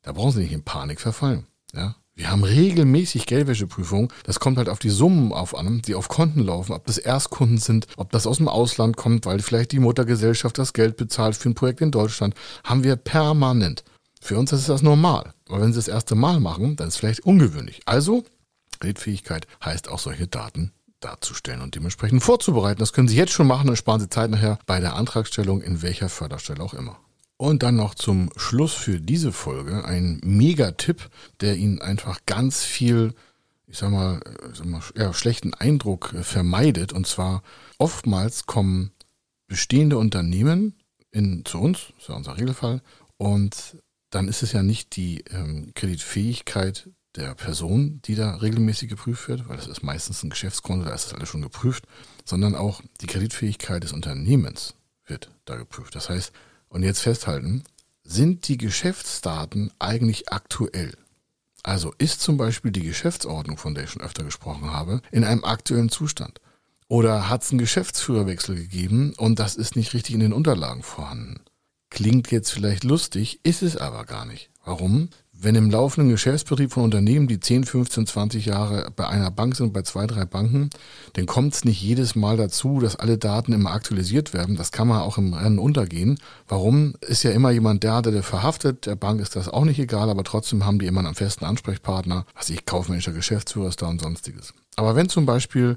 Da 0.02 0.12
brauchen 0.12 0.32
Sie 0.32 0.40
nicht 0.40 0.52
in 0.52 0.62
Panik 0.62 1.00
verfallen. 1.00 1.46
Ja, 1.74 1.96
wir 2.16 2.30
haben 2.30 2.44
regelmäßig 2.44 3.26
Geldwäscheprüfungen. 3.26 4.08
Das 4.24 4.40
kommt 4.40 4.56
halt 4.56 4.70
auf 4.70 4.78
die 4.78 4.88
Summen 4.88 5.34
auf 5.34 5.54
an, 5.54 5.82
die 5.82 5.94
auf 5.94 6.08
Konten 6.08 6.40
laufen, 6.40 6.72
ob 6.72 6.86
das 6.86 6.96
Erstkunden 6.96 7.58
sind, 7.58 7.86
ob 7.98 8.10
das 8.10 8.26
aus 8.26 8.38
dem 8.38 8.48
Ausland 8.48 8.96
kommt, 8.96 9.26
weil 9.26 9.40
vielleicht 9.40 9.72
die 9.72 9.80
Muttergesellschaft 9.80 10.56
das 10.56 10.72
Geld 10.72 10.96
bezahlt 10.96 11.36
für 11.36 11.50
ein 11.50 11.54
Projekt 11.54 11.82
in 11.82 11.90
Deutschland. 11.90 12.34
Haben 12.64 12.84
wir 12.84 12.96
permanent. 12.96 13.84
Für 14.18 14.38
uns 14.38 14.50
ist 14.52 14.70
das 14.70 14.80
normal. 14.80 15.34
Aber 15.46 15.60
wenn 15.60 15.74
Sie 15.74 15.78
das 15.78 15.88
erste 15.88 16.14
Mal 16.14 16.40
machen, 16.40 16.76
dann 16.76 16.88
ist 16.88 16.94
es 16.94 17.00
vielleicht 17.00 17.20
ungewöhnlich. 17.20 17.82
Also, 17.84 18.24
Kreditfähigkeit 18.80 19.46
heißt 19.62 19.90
auch 19.90 19.98
solche 19.98 20.26
Daten 20.26 20.72
darzustellen 21.00 21.60
und 21.60 21.74
dementsprechend 21.74 22.22
vorzubereiten. 22.22 22.80
Das 22.80 22.94
können 22.94 23.08
Sie 23.08 23.16
jetzt 23.16 23.32
schon 23.32 23.46
machen, 23.46 23.66
dann 23.66 23.76
sparen 23.76 24.00
Sie 24.00 24.08
Zeit 24.08 24.30
nachher 24.30 24.58
bei 24.64 24.80
der 24.80 24.96
Antragstellung 24.96 25.60
in 25.60 25.82
welcher 25.82 26.08
Förderstelle 26.08 26.62
auch 26.62 26.72
immer. 26.72 26.98
Und 27.38 27.62
dann 27.62 27.76
noch 27.76 27.94
zum 27.94 28.30
Schluss 28.36 28.72
für 28.72 28.98
diese 28.98 29.30
Folge 29.30 29.84
ein 29.84 30.20
Megatipp, 30.24 31.10
der 31.40 31.56
Ihnen 31.56 31.82
einfach 31.82 32.20
ganz 32.24 32.64
viel, 32.64 33.14
ich 33.66 33.76
sag 33.76 33.90
mal, 33.90 34.20
ich 34.50 34.58
sag 34.58 34.66
mal 34.66 34.82
ja, 34.94 35.12
schlechten 35.12 35.52
Eindruck 35.52 36.14
vermeidet. 36.22 36.92
Und 36.92 37.06
zwar 37.06 37.42
oftmals 37.78 38.46
kommen 38.46 38.92
bestehende 39.48 39.98
Unternehmen 39.98 40.74
in, 41.10 41.44
zu 41.44 41.60
uns, 41.60 41.92
das 41.94 42.02
ist 42.02 42.08
ja 42.08 42.14
unser 42.14 42.38
Regelfall, 42.38 42.82
und 43.18 43.76
dann 44.10 44.28
ist 44.28 44.42
es 44.42 44.52
ja 44.52 44.62
nicht 44.62 44.96
die 44.96 45.24
ähm, 45.30 45.72
Kreditfähigkeit 45.74 46.90
der 47.16 47.34
Person, 47.34 48.00
die 48.04 48.14
da 48.14 48.36
regelmäßig 48.36 48.88
geprüft 48.88 49.28
wird, 49.28 49.48
weil 49.48 49.56
das 49.56 49.68
ist 49.68 49.82
meistens 49.82 50.22
ein 50.22 50.30
Geschäftskonto, 50.30 50.84
da 50.84 50.94
ist 50.94 51.06
das 51.06 51.14
alles 51.14 51.28
schon 51.28 51.42
geprüft, 51.42 51.86
sondern 52.24 52.54
auch 52.54 52.82
die 53.00 53.06
Kreditfähigkeit 53.06 53.82
des 53.82 53.92
Unternehmens 53.92 54.74
wird 55.06 55.30
da 55.44 55.56
geprüft. 55.56 55.94
Das 55.94 56.10
heißt, 56.10 56.32
und 56.68 56.82
jetzt 56.82 57.00
festhalten, 57.00 57.64
sind 58.04 58.48
die 58.48 58.58
Geschäftsdaten 58.58 59.72
eigentlich 59.78 60.30
aktuell? 60.32 60.96
Also 61.62 61.92
ist 61.98 62.20
zum 62.20 62.36
Beispiel 62.36 62.70
die 62.70 62.84
Geschäftsordnung, 62.84 63.56
von 63.56 63.74
der 63.74 63.84
ich 63.84 63.90
schon 63.90 64.02
öfter 64.02 64.22
gesprochen 64.22 64.72
habe, 64.72 65.02
in 65.10 65.24
einem 65.24 65.44
aktuellen 65.44 65.88
Zustand? 65.88 66.40
Oder 66.88 67.28
hat 67.28 67.42
es 67.42 67.50
einen 67.50 67.58
Geschäftsführerwechsel 67.58 68.54
gegeben 68.54 69.14
und 69.16 69.40
das 69.40 69.56
ist 69.56 69.74
nicht 69.74 69.92
richtig 69.92 70.14
in 70.14 70.20
den 70.20 70.32
Unterlagen 70.32 70.84
vorhanden? 70.84 71.40
Klingt 71.90 72.30
jetzt 72.30 72.50
vielleicht 72.50 72.84
lustig, 72.84 73.40
ist 73.42 73.62
es 73.62 73.76
aber 73.76 74.04
gar 74.04 74.24
nicht. 74.24 74.50
Warum? 74.64 75.08
Wenn 75.38 75.54
im 75.54 75.70
laufenden 75.70 76.10
Geschäftsbetrieb 76.10 76.72
von 76.72 76.84
Unternehmen, 76.84 77.28
die 77.28 77.38
10, 77.38 77.64
15, 77.64 78.06
20 78.06 78.46
Jahre 78.46 78.90
bei 78.96 79.06
einer 79.06 79.30
Bank 79.30 79.54
sind, 79.54 79.74
bei 79.74 79.82
zwei, 79.82 80.06
drei 80.06 80.24
Banken, 80.24 80.70
dann 81.12 81.26
kommt 81.26 81.52
es 81.54 81.64
nicht 81.64 81.82
jedes 81.82 82.14
Mal 82.14 82.38
dazu, 82.38 82.80
dass 82.80 82.96
alle 82.96 83.18
Daten 83.18 83.52
immer 83.52 83.72
aktualisiert 83.72 84.32
werden. 84.32 84.56
Das 84.56 84.72
kann 84.72 84.88
man 84.88 85.02
auch 85.02 85.18
im 85.18 85.34
Rennen 85.34 85.58
untergehen. 85.58 86.18
Warum? 86.48 86.94
Ist 87.02 87.22
ja 87.22 87.32
immer 87.32 87.50
jemand 87.50 87.84
da, 87.84 88.00
der 88.00 88.22
verhaftet. 88.22 88.86
Der 88.86 88.96
Bank 88.96 89.20
ist 89.20 89.36
das 89.36 89.48
auch 89.48 89.64
nicht 89.64 89.78
egal, 89.78 90.08
aber 90.08 90.24
trotzdem 90.24 90.64
haben 90.64 90.78
die 90.78 90.86
immer 90.86 91.00
einen 91.00 91.14
festen 91.14 91.44
Ansprechpartner, 91.44 92.24
was 92.34 92.48
ich 92.48 92.64
kaufmännischer 92.64 93.12
Geschäftsführer 93.12 93.68
ist 93.68 93.82
da 93.82 93.88
und 93.88 94.00
sonstiges. 94.00 94.54
Aber 94.76 94.96
wenn 94.96 95.10
zum 95.10 95.26
Beispiel 95.26 95.76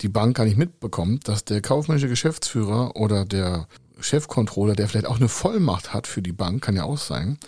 die 0.00 0.08
Bank 0.08 0.36
gar 0.36 0.44
nicht 0.44 0.58
mitbekommt, 0.58 1.28
dass 1.28 1.44
der 1.44 1.60
kaufmännische 1.60 2.08
Geschäftsführer 2.08 2.96
oder 2.96 3.24
der 3.24 3.68
Chefcontroller, 4.00 4.74
der 4.74 4.88
vielleicht 4.88 5.06
auch 5.06 5.18
eine 5.18 5.28
Vollmacht 5.28 5.92
hat 5.92 6.06
für 6.06 6.22
die 6.22 6.32
Bank, 6.32 6.62
kann 6.62 6.76
ja 6.76 6.84
auch 6.84 6.98
sein, 6.98 7.38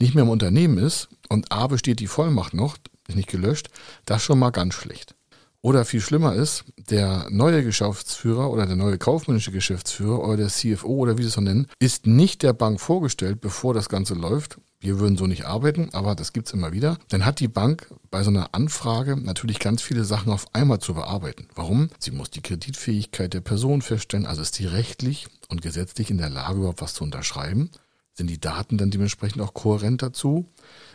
nicht 0.00 0.14
mehr 0.14 0.24
im 0.24 0.30
Unternehmen 0.30 0.78
ist 0.78 1.08
und 1.28 1.50
A 1.52 1.66
besteht 1.66 2.00
die 2.00 2.06
Vollmacht 2.06 2.54
noch, 2.54 2.76
ist 3.08 3.16
nicht 3.16 3.28
gelöscht, 3.28 3.68
das 4.04 4.22
schon 4.22 4.38
mal 4.38 4.50
ganz 4.50 4.74
schlecht. 4.74 5.14
Oder 5.60 5.84
viel 5.84 6.00
schlimmer 6.00 6.34
ist, 6.34 6.64
der 6.88 7.26
neue 7.30 7.64
Geschäftsführer 7.64 8.50
oder 8.50 8.64
der 8.64 8.76
neue 8.76 8.96
kaufmännische 8.96 9.50
Geschäftsführer 9.50 10.22
oder 10.22 10.36
der 10.36 10.48
CFO 10.48 10.88
oder 10.88 11.18
wie 11.18 11.22
Sie 11.22 11.28
es 11.28 11.34
so 11.34 11.40
nennen, 11.40 11.66
ist 11.80 12.06
nicht 12.06 12.44
der 12.44 12.52
Bank 12.52 12.80
vorgestellt, 12.80 13.40
bevor 13.40 13.74
das 13.74 13.88
Ganze 13.88 14.14
läuft. 14.14 14.58
Wir 14.80 15.00
würden 15.00 15.16
so 15.16 15.26
nicht 15.26 15.46
arbeiten, 15.46 15.88
aber 15.92 16.14
das 16.14 16.32
gibt's 16.32 16.52
immer 16.52 16.72
wieder. 16.72 16.98
Dann 17.08 17.26
hat 17.26 17.40
die 17.40 17.48
Bank 17.48 17.92
bei 18.12 18.22
so 18.22 18.30
einer 18.30 18.54
Anfrage 18.54 19.16
natürlich 19.16 19.58
ganz 19.58 19.82
viele 19.82 20.04
Sachen 20.04 20.32
auf 20.32 20.46
einmal 20.54 20.78
zu 20.78 20.94
bearbeiten. 20.94 21.48
Warum? 21.56 21.90
Sie 21.98 22.12
muss 22.12 22.30
die 22.30 22.42
Kreditfähigkeit 22.42 23.34
der 23.34 23.40
Person 23.40 23.82
feststellen, 23.82 24.26
also 24.26 24.42
ist 24.42 24.54
sie 24.54 24.66
rechtlich 24.66 25.26
und 25.48 25.60
gesetzlich 25.60 26.10
in 26.12 26.18
der 26.18 26.30
Lage, 26.30 26.58
überhaupt 26.58 26.82
was 26.82 26.94
zu 26.94 27.02
unterschreiben. 27.02 27.70
Sind 28.18 28.30
die 28.30 28.40
Daten 28.40 28.78
dann 28.78 28.90
dementsprechend 28.90 29.40
auch 29.40 29.54
kohärent 29.54 30.02
dazu? 30.02 30.44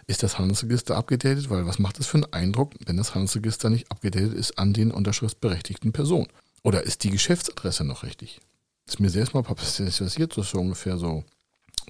Ist 0.08 0.24
das 0.24 0.39
Handelsregister 0.39 0.98
abgedatet? 0.98 1.50
Weil 1.50 1.65
was 1.65 1.80
macht 1.80 1.98
das 1.98 2.06
für 2.06 2.18
einen 2.18 2.34
Eindruck, 2.34 2.74
wenn 2.86 2.98
das 2.98 3.15
Handelsregister 3.15 3.70
nicht 3.70 3.89
abgedatet 3.89 4.34
ist 4.34 4.60
an 4.60 4.74
den 4.74 4.92
unterschriftsberechtigten 4.92 5.94
Personen? 5.94 6.27
Oder 6.63 6.84
ist 6.84 7.06
die 7.06 7.12
Geschäftsadresse 7.12 7.86
noch 7.86 8.03
richtig? 8.03 8.42
Das 8.86 8.96
ist 8.96 9.00
mir 9.00 9.10
selbst 9.10 9.34
mal 9.34 9.42
passiert, 9.42 9.88
das 10.01 10.18
ist 10.18 10.50
so 10.50 10.60
ungefähr 10.60 10.98
so 10.98 11.24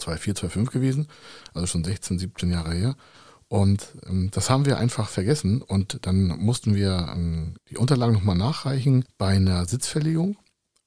2004, 0.02 0.36
2005 0.36 0.70
gewesen, 0.70 1.08
also 1.56 1.66
schon 1.66 1.84
16, 1.84 2.20
17 2.20 2.52
Jahre 2.52 2.76
her. 2.76 2.96
Und 3.48 3.88
ähm, 4.06 4.30
das 4.30 4.52
haben 4.52 4.68
wir 4.68 4.78
einfach 4.78 5.10
vergessen 5.10 5.64
und 5.64 6.06
dann 6.06 6.28
mussten 6.28 6.76
wir 6.76 7.12
ähm, 7.12 7.56
die 7.72 7.78
Unterlagen 7.78 8.14
nochmal 8.14 8.38
nachreichen 8.38 9.04
bei 9.18 9.30
einer 9.30 9.66
Sitzverlegung 9.66 10.38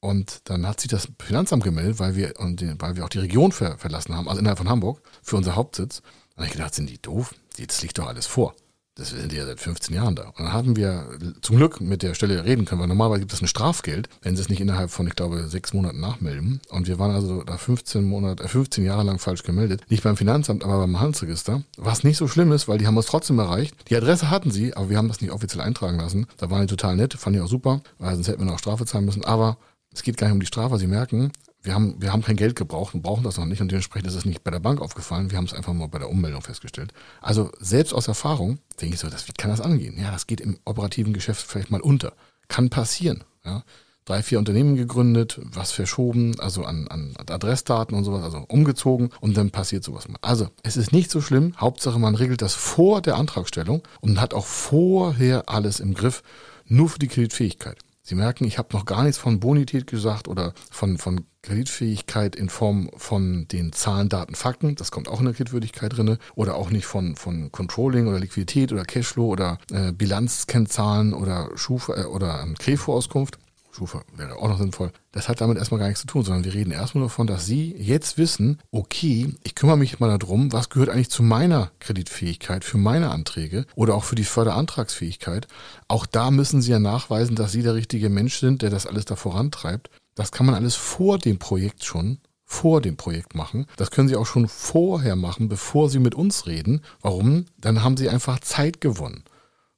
und 0.00 0.40
dann 0.44 0.66
hat 0.66 0.80
sich 0.80 0.90
das 0.90 1.08
Finanzamt 1.20 1.64
gemeldet, 1.64 1.98
weil 1.98 2.16
wir, 2.16 2.38
und, 2.38 2.62
weil 2.80 2.96
wir 2.96 3.04
auch 3.04 3.08
die 3.08 3.18
Region 3.18 3.52
ver, 3.52 3.78
verlassen 3.78 4.14
haben, 4.14 4.28
also 4.28 4.40
innerhalb 4.40 4.58
von 4.58 4.68
Hamburg, 4.68 5.00
für 5.22 5.36
unser 5.36 5.56
Hauptsitz. 5.56 6.02
Und 6.36 6.44
ich 6.44 6.52
gedacht, 6.52 6.74
sind 6.74 6.90
die 6.90 7.00
doof? 7.00 7.34
Das 7.58 7.82
liegt 7.82 7.98
doch 7.98 8.06
alles 8.06 8.26
vor. 8.26 8.54
Das 8.98 9.10
sind 9.10 9.30
ja 9.30 9.44
seit 9.44 9.60
15 9.60 9.94
Jahren 9.94 10.16
da. 10.16 10.28
Und 10.28 10.38
dann 10.38 10.54
haben 10.54 10.74
wir 10.74 11.18
zum 11.42 11.56
Glück 11.56 11.82
mit 11.82 12.02
der 12.02 12.14
Stelle 12.14 12.46
reden 12.46 12.64
können, 12.64 12.80
weil 12.80 12.88
normalerweise 12.88 13.20
gibt 13.20 13.32
es 13.34 13.42
ein 13.42 13.46
Strafgeld, 13.46 14.08
wenn 14.22 14.36
sie 14.36 14.42
es 14.42 14.48
nicht 14.48 14.60
innerhalb 14.60 14.90
von, 14.90 15.06
ich 15.06 15.14
glaube, 15.14 15.48
sechs 15.48 15.74
Monaten 15.74 16.00
nachmelden. 16.00 16.62
Und 16.70 16.88
wir 16.88 16.98
waren 16.98 17.10
also 17.10 17.42
da 17.42 17.58
15 17.58 18.02
Monate, 18.04 18.48
15 18.48 18.82
äh, 18.82 18.86
Jahre 18.86 19.02
lang 19.02 19.18
falsch 19.18 19.42
gemeldet. 19.42 19.82
Nicht 19.90 20.02
beim 20.02 20.16
Finanzamt, 20.16 20.64
aber 20.64 20.78
beim 20.78 20.98
Handelsregister. 20.98 21.62
Was 21.76 22.04
nicht 22.04 22.16
so 22.16 22.26
schlimm 22.26 22.52
ist, 22.52 22.68
weil 22.68 22.78
die 22.78 22.86
haben 22.86 22.96
uns 22.96 23.04
trotzdem 23.04 23.38
erreicht. 23.38 23.74
Die 23.90 23.96
Adresse 23.96 24.30
hatten 24.30 24.50
sie, 24.50 24.74
aber 24.74 24.88
wir 24.88 24.96
haben 24.96 25.08
das 25.08 25.20
nicht 25.20 25.30
offiziell 25.30 25.60
eintragen 25.60 25.98
lassen. 25.98 26.26
Da 26.38 26.48
waren 26.48 26.62
die 26.62 26.74
total 26.74 26.96
nett, 26.96 27.12
fand 27.14 27.36
ich 27.36 27.42
auch 27.42 27.48
super, 27.48 27.82
weil 27.98 28.14
sonst 28.14 28.28
hätten 28.28 28.40
wir 28.40 28.50
noch 28.50 28.58
Strafe 28.58 28.86
zahlen 28.86 29.04
müssen. 29.04 29.26
Aber 29.26 29.58
es 29.96 30.02
geht 30.02 30.16
gar 30.16 30.26
nicht 30.28 30.34
um 30.34 30.40
die 30.40 30.46
Strafe. 30.46 30.78
Sie 30.78 30.86
merken, 30.86 31.32
wir 31.62 31.74
haben, 31.74 32.00
wir 32.00 32.12
haben 32.12 32.22
kein 32.22 32.36
Geld 32.36 32.54
gebraucht 32.54 32.94
und 32.94 33.02
brauchen 33.02 33.24
das 33.24 33.38
noch 33.38 33.46
nicht 33.46 33.60
und 33.60 33.70
dementsprechend 33.70 34.08
ist 34.08 34.14
es 34.14 34.24
nicht 34.24 34.44
bei 34.44 34.50
der 34.50 34.60
Bank 34.60 34.80
aufgefallen. 34.80 35.30
Wir 35.30 35.38
haben 35.38 35.46
es 35.46 35.52
einfach 35.52 35.72
mal 35.72 35.88
bei 35.88 35.98
der 35.98 36.10
Ummeldung 36.10 36.42
festgestellt. 36.42 36.92
Also 37.20 37.50
selbst 37.58 37.92
aus 37.92 38.06
Erfahrung 38.06 38.58
denke 38.80 38.94
ich 38.94 39.00
so, 39.00 39.08
das, 39.08 39.26
wie 39.26 39.32
kann 39.32 39.50
das 39.50 39.60
angehen? 39.60 39.98
Ja, 39.98 40.12
das 40.12 40.26
geht 40.26 40.40
im 40.40 40.58
operativen 40.64 41.12
Geschäft 41.12 41.44
vielleicht 41.46 41.70
mal 41.70 41.80
unter. 41.80 42.12
Kann 42.48 42.70
passieren. 42.70 43.24
Ja. 43.44 43.64
drei, 44.04 44.22
vier 44.22 44.38
Unternehmen 44.38 44.76
gegründet, 44.76 45.40
was 45.42 45.72
verschoben, 45.72 46.38
also 46.38 46.64
an, 46.64 46.86
an 46.88 47.14
Adressdaten 47.16 47.96
und 47.96 48.04
sowas, 48.04 48.22
also 48.22 48.44
umgezogen 48.48 49.10
und 49.20 49.36
dann 49.36 49.50
passiert 49.50 49.82
sowas 49.82 50.08
mal. 50.08 50.18
Also 50.20 50.48
es 50.62 50.76
ist 50.76 50.92
nicht 50.92 51.10
so 51.10 51.20
schlimm, 51.20 51.54
Hauptsache 51.58 51.98
man 51.98 52.14
regelt 52.14 52.42
das 52.42 52.54
vor 52.54 53.00
der 53.00 53.16
Antragstellung 53.16 53.82
und 54.00 54.20
hat 54.20 54.34
auch 54.34 54.46
vorher 54.46 55.48
alles 55.48 55.80
im 55.80 55.94
Griff, 55.94 56.22
nur 56.66 56.88
für 56.88 56.98
die 56.98 57.08
Kreditfähigkeit. 57.08 57.78
Sie 58.08 58.14
merken, 58.14 58.44
ich 58.44 58.56
habe 58.56 58.68
noch 58.72 58.84
gar 58.84 59.02
nichts 59.02 59.18
von 59.18 59.40
Bonität 59.40 59.88
gesagt 59.88 60.28
oder 60.28 60.54
von, 60.70 60.96
von 60.96 61.26
Kreditfähigkeit 61.42 62.36
in 62.36 62.48
Form 62.48 62.88
von 62.96 63.48
den 63.48 63.72
Zahlen, 63.72 64.08
Daten, 64.08 64.36
Fakten. 64.36 64.76
Das 64.76 64.92
kommt 64.92 65.08
auch 65.08 65.18
in 65.18 65.24
der 65.24 65.34
Kreditwürdigkeit 65.34 65.96
drin. 65.96 66.18
Oder 66.36 66.54
auch 66.54 66.70
nicht 66.70 66.86
von, 66.86 67.16
von 67.16 67.50
Controlling 67.50 68.06
oder 68.06 68.20
Liquidität 68.20 68.72
oder 68.72 68.84
Cashflow 68.84 69.26
oder 69.26 69.58
äh, 69.72 69.90
Bilanzkennzahlen 69.90 71.14
oder 71.14 71.50
Schufa 71.56 71.96
äh, 71.96 72.04
oder 72.04 72.42
ähm, 72.44 72.54
Krefo-Auskunft. 72.56 73.40
Schufa 73.76 74.02
wäre 74.16 74.36
auch 74.36 74.48
noch 74.48 74.58
sinnvoll. 74.58 74.90
Das 75.12 75.28
hat 75.28 75.40
damit 75.40 75.58
erstmal 75.58 75.78
gar 75.80 75.88
nichts 75.88 76.00
zu 76.00 76.06
tun, 76.06 76.22
sondern 76.22 76.44
wir 76.44 76.54
reden 76.54 76.70
erstmal 76.70 77.04
davon, 77.04 77.26
dass 77.26 77.44
Sie 77.44 77.74
jetzt 77.78 78.16
wissen, 78.16 78.58
okay, 78.70 79.34
ich 79.44 79.54
kümmere 79.54 79.76
mich 79.76 80.00
mal 80.00 80.16
darum, 80.18 80.52
was 80.52 80.70
gehört 80.70 80.88
eigentlich 80.88 81.10
zu 81.10 81.22
meiner 81.22 81.70
Kreditfähigkeit 81.80 82.64
für 82.64 82.78
meine 82.78 83.10
Anträge 83.10 83.66
oder 83.74 83.94
auch 83.94 84.04
für 84.04 84.14
die 84.14 84.24
Förderantragsfähigkeit. 84.24 85.46
Auch 85.88 86.06
da 86.06 86.30
müssen 86.30 86.62
Sie 86.62 86.70
ja 86.70 86.78
nachweisen, 86.78 87.36
dass 87.36 87.52
Sie 87.52 87.62
der 87.62 87.74
richtige 87.74 88.08
Mensch 88.08 88.38
sind, 88.38 88.62
der 88.62 88.70
das 88.70 88.86
alles 88.86 89.04
da 89.04 89.14
vorantreibt. 89.14 89.90
Das 90.14 90.32
kann 90.32 90.46
man 90.46 90.54
alles 90.54 90.74
vor 90.74 91.18
dem 91.18 91.38
Projekt 91.38 91.84
schon 91.84 92.18
vor 92.48 92.80
dem 92.80 92.96
Projekt 92.96 93.34
machen. 93.34 93.66
Das 93.76 93.90
können 93.90 94.08
Sie 94.08 94.16
auch 94.16 94.24
schon 94.24 94.48
vorher 94.48 95.16
machen, 95.16 95.48
bevor 95.48 95.90
Sie 95.90 95.98
mit 95.98 96.14
uns 96.14 96.46
reden. 96.46 96.80
Warum? 97.02 97.46
Dann 97.58 97.82
haben 97.82 97.96
Sie 97.96 98.08
einfach 98.08 98.38
Zeit 98.38 98.80
gewonnen. 98.80 99.24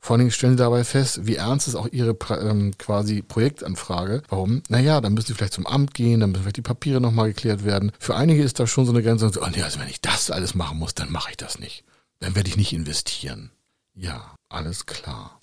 Vor 0.09 0.15
allen 0.15 0.21
Dingen 0.21 0.31
stellen 0.31 0.55
sie 0.55 0.63
dabei 0.63 0.85
fest, 0.85 1.27
wie 1.27 1.37
ernst 1.37 1.69
ist 1.69 1.75
auch 1.75 1.87
ihre 1.93 2.17
ähm, 2.41 2.73
quasi 2.79 3.21
Projektanfrage. 3.21 4.23
Warum? 4.31 4.63
Naja, 4.71 5.03
dann 5.03 5.13
müssen 5.13 5.27
sie 5.27 5.35
vielleicht 5.35 5.53
zum 5.53 5.67
Amt 5.67 5.93
gehen, 5.93 6.21
dann 6.21 6.31
müssen 6.31 6.45
vielleicht 6.45 6.57
die 6.57 6.63
Papiere 6.63 6.99
nochmal 6.99 7.29
geklärt 7.29 7.63
werden. 7.63 7.93
Für 7.99 8.17
einige 8.17 8.43
ist 8.43 8.59
das 8.59 8.71
schon 8.71 8.87
so 8.87 8.93
eine 8.93 9.03
Grenze, 9.03 9.29
so, 9.29 9.43
oh 9.43 9.49
nee, 9.55 9.61
also 9.61 9.79
wenn 9.81 9.89
ich 9.89 10.01
das 10.01 10.31
alles 10.31 10.55
machen 10.55 10.79
muss, 10.79 10.95
dann 10.95 11.13
mache 11.13 11.33
ich 11.33 11.37
das 11.37 11.59
nicht. 11.59 11.85
Dann 12.21 12.35
werde 12.35 12.49
ich 12.49 12.57
nicht 12.57 12.73
investieren. 12.73 13.51
Ja, 13.95 14.35
alles 14.49 14.87
klar. 14.87 15.38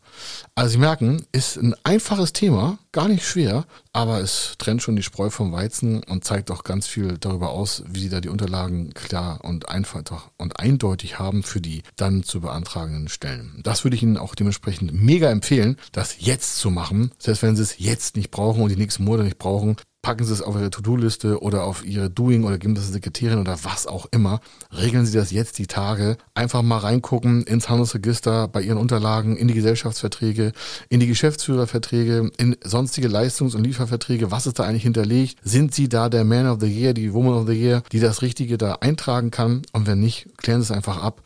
Also 0.55 0.71
Sie 0.71 0.77
merken, 0.77 1.25
ist 1.31 1.57
ein 1.57 1.75
einfaches 1.83 2.33
Thema, 2.33 2.77
gar 2.91 3.07
nicht 3.07 3.25
schwer, 3.25 3.65
aber 3.93 4.19
es 4.19 4.55
trennt 4.57 4.81
schon 4.81 4.95
die 4.95 5.03
Spreu 5.03 5.29
vom 5.29 5.51
Weizen 5.51 6.03
und 6.03 6.23
zeigt 6.23 6.51
auch 6.51 6.63
ganz 6.63 6.87
viel 6.87 7.17
darüber 7.17 7.49
aus, 7.49 7.83
wie 7.87 7.99
Sie 7.99 8.09
da 8.09 8.21
die 8.21 8.29
Unterlagen 8.29 8.93
klar 8.93 9.39
und 9.43 9.69
einfach 9.69 10.29
und 10.37 10.59
eindeutig 10.59 11.19
haben 11.19 11.43
für 11.43 11.61
die 11.61 11.83
dann 11.95 12.23
zu 12.23 12.41
beantragenden 12.41 13.09
Stellen. 13.09 13.59
Das 13.63 13.83
würde 13.83 13.95
ich 13.95 14.03
Ihnen 14.03 14.17
auch 14.17 14.35
dementsprechend 14.35 14.93
mega 14.93 15.29
empfehlen, 15.29 15.77
das 15.91 16.15
jetzt 16.19 16.57
zu 16.57 16.71
machen, 16.71 17.11
selbst 17.19 17.43
wenn 17.43 17.55
Sie 17.55 17.63
es 17.63 17.79
jetzt 17.79 18.15
nicht 18.15 18.31
brauchen 18.31 18.61
und 18.61 18.69
die 18.69 18.77
nächsten 18.77 19.03
Monate 19.03 19.25
nicht 19.25 19.39
brauchen, 19.39 19.75
packen 20.05 20.23
Sie 20.23 20.33
es 20.33 20.43
auf 20.43 20.55
Ihre 20.55 20.69
To-Do-Liste 20.69 21.41
oder 21.41 21.63
auf 21.63 21.83
Ihre 21.83 22.11
Doing 22.11 22.43
oder 22.43 22.59
geben 22.59 22.75
das 22.75 22.91
Sekretärin 22.91 23.39
oder 23.39 23.57
was 23.63 23.87
auch 23.87 24.05
immer. 24.11 24.39
Regeln 24.71 25.03
Sie 25.03 25.17
das 25.17 25.31
jetzt 25.31 25.57
die 25.57 25.65
Tage. 25.65 26.17
Einfach 26.35 26.61
mal 26.61 26.77
reingucken 26.77 27.41
ins 27.41 27.69
Handelsregister, 27.69 28.47
bei 28.47 28.61
Ihren 28.61 28.77
Unterlagen, 28.77 29.35
in 29.35 29.47
die 29.47 29.55
Gesellschaftsverträge, 29.55 30.51
in 30.89 30.99
die 30.99 31.07
Geschäftsführerverträge, 31.07 32.29
in 32.37 32.55
sonstige 32.63 33.07
Leistungs- 33.07 33.55
und 33.55 33.63
Lieferverträge. 33.63 34.29
Was 34.29 34.45
ist 34.45 34.59
da 34.59 34.65
eigentlich 34.65 34.83
hinterlegt? 34.83 35.39
Sind 35.43 35.73
Sie 35.73 35.89
da 35.89 36.07
der 36.07 36.23
Man 36.23 36.45
of 36.45 36.59
the 36.59 36.67
Year, 36.67 36.93
die 36.93 37.11
Woman 37.11 37.33
of 37.33 37.47
the 37.47 37.59
Year, 37.59 37.81
die 37.91 37.99
das 37.99 38.21
Richtige 38.21 38.59
da 38.59 38.73
eintragen 38.81 39.31
kann? 39.31 39.63
Und 39.71 39.87
wenn 39.87 39.99
nicht, 39.99 40.27
klären 40.37 40.61
Sie 40.61 40.65
es 40.65 40.71
einfach 40.71 41.01
ab 41.01 41.23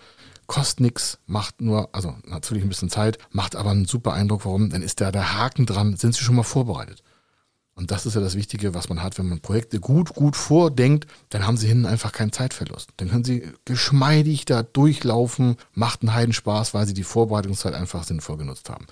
kostet 0.47 0.79
nichts, 0.79 1.19
macht 1.27 1.61
nur, 1.61 1.89
also 1.91 2.15
natürlich 2.25 2.63
ein 2.63 2.69
bisschen 2.69 2.89
Zeit, 2.89 3.19
macht 3.29 3.55
aber 3.55 3.69
einen 3.69 3.85
super 3.85 4.13
Eindruck. 4.13 4.45
Warum? 4.45 4.71
Dann 4.71 4.81
ist 4.81 4.99
da 4.99 5.11
der 5.11 5.37
Haken 5.37 5.67
dran, 5.67 5.95
sind 5.95 6.15
Sie 6.15 6.23
schon 6.23 6.35
mal 6.35 6.41
vorbereitet. 6.41 7.03
Und 7.79 7.91
das 7.91 8.05
ist 8.05 8.13
ja 8.13 8.19
das 8.19 8.35
Wichtige, 8.35 8.73
was 8.73 8.89
man 8.89 9.01
hat, 9.01 9.17
wenn 9.17 9.29
man 9.29 9.39
Projekte 9.39 9.79
gut, 9.79 10.13
gut 10.13 10.35
vordenkt, 10.35 11.07
dann 11.29 11.47
haben 11.47 11.55
sie 11.55 11.69
hinten 11.69 11.85
einfach 11.85 12.11
keinen 12.11 12.33
Zeitverlust. 12.33 12.89
Dann 12.97 13.09
können 13.09 13.23
sie 13.23 13.53
geschmeidig 13.63 14.43
da 14.43 14.63
durchlaufen, 14.63 15.55
macht 15.75 16.01
einen 16.01 16.13
Heidenspaß, 16.13 16.73
weil 16.73 16.85
sie 16.85 16.93
die 16.93 17.03
Vorbereitungszeit 17.03 17.73
einfach 17.73 18.03
sinnvoll 18.03 18.35
genutzt 18.35 18.69
haben. 18.69 18.85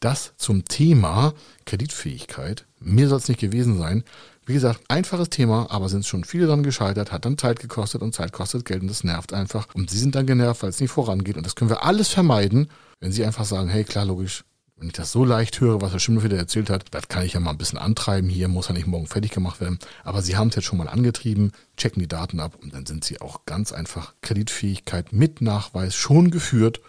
Das 0.00 0.32
zum 0.38 0.64
Thema 0.64 1.34
Kreditfähigkeit. 1.66 2.64
Mir 2.80 3.08
soll 3.08 3.18
es 3.18 3.28
nicht 3.28 3.40
gewesen 3.40 3.76
sein. 3.76 4.04
Wie 4.46 4.54
gesagt, 4.54 4.80
einfaches 4.88 5.28
Thema, 5.28 5.66
aber 5.70 5.90
sind 5.90 6.06
schon 6.06 6.24
viele 6.24 6.46
dran 6.46 6.62
gescheitert, 6.62 7.12
hat 7.12 7.26
dann 7.26 7.36
Zeit 7.36 7.60
gekostet 7.60 8.00
und 8.00 8.14
Zeit 8.14 8.32
kostet 8.32 8.64
Geld 8.64 8.80
und 8.80 8.88
das 8.88 9.04
nervt 9.04 9.34
einfach. 9.34 9.66
Und 9.74 9.90
sie 9.90 9.98
sind 9.98 10.14
dann 10.14 10.24
genervt, 10.24 10.62
weil 10.62 10.70
es 10.70 10.80
nicht 10.80 10.90
vorangeht. 10.90 11.36
Und 11.36 11.44
das 11.44 11.56
können 11.56 11.68
wir 11.68 11.84
alles 11.84 12.08
vermeiden, 12.08 12.70
wenn 13.00 13.12
sie 13.12 13.22
einfach 13.22 13.44
sagen, 13.44 13.68
hey, 13.68 13.84
klar, 13.84 14.06
logisch, 14.06 14.44
wenn 14.80 14.88
ich 14.88 14.94
das 14.94 15.12
so 15.12 15.26
leicht 15.26 15.60
höre, 15.60 15.82
was 15.82 15.92
Herr 15.92 16.00
Schimmel 16.00 16.24
wieder 16.24 16.38
erzählt 16.38 16.70
hat, 16.70 16.86
das 16.90 17.08
kann 17.08 17.24
ich 17.24 17.34
ja 17.34 17.40
mal 17.40 17.50
ein 17.50 17.58
bisschen 17.58 17.78
antreiben 17.78 18.30
hier, 18.30 18.48
muss 18.48 18.68
ja 18.68 18.72
nicht 18.72 18.86
morgen 18.86 19.06
fertig 19.06 19.30
gemacht 19.30 19.60
werden. 19.60 19.78
Aber 20.04 20.22
Sie 20.22 20.38
haben 20.38 20.48
es 20.48 20.56
jetzt 20.56 20.64
schon 20.64 20.78
mal 20.78 20.88
angetrieben, 20.88 21.52
checken 21.76 22.00
die 22.00 22.08
Daten 22.08 22.40
ab 22.40 22.56
und 22.60 22.72
dann 22.72 22.86
sind 22.86 23.04
Sie 23.04 23.20
auch 23.20 23.44
ganz 23.44 23.72
einfach 23.72 24.14
Kreditfähigkeit 24.22 25.12
mit 25.12 25.42
Nachweis 25.42 25.94
schon 25.94 26.30
geführt 26.30 26.80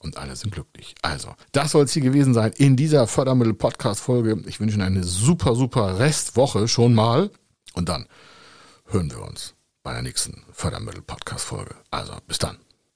und 0.00 0.16
alle 0.16 0.34
sind 0.34 0.54
glücklich. 0.54 0.94
Also, 1.02 1.34
das 1.52 1.72
soll 1.72 1.84
es 1.84 1.92
hier 1.92 2.02
gewesen 2.02 2.32
sein 2.32 2.52
in 2.56 2.74
dieser 2.74 3.06
Fördermittel-Podcast-Folge. 3.06 4.42
Ich 4.46 4.58
wünsche 4.58 4.76
Ihnen 4.76 4.86
eine 4.86 5.04
super, 5.04 5.54
super 5.54 5.98
Restwoche 5.98 6.68
schon 6.68 6.94
mal 6.94 7.30
und 7.74 7.90
dann 7.90 8.06
hören 8.86 9.10
wir 9.10 9.20
uns 9.20 9.54
bei 9.82 9.92
der 9.92 10.02
nächsten 10.02 10.42
Fördermittel-Podcast-Folge. 10.52 11.74
Also, 11.90 12.14
bis 12.26 12.38
dann. 12.38 12.56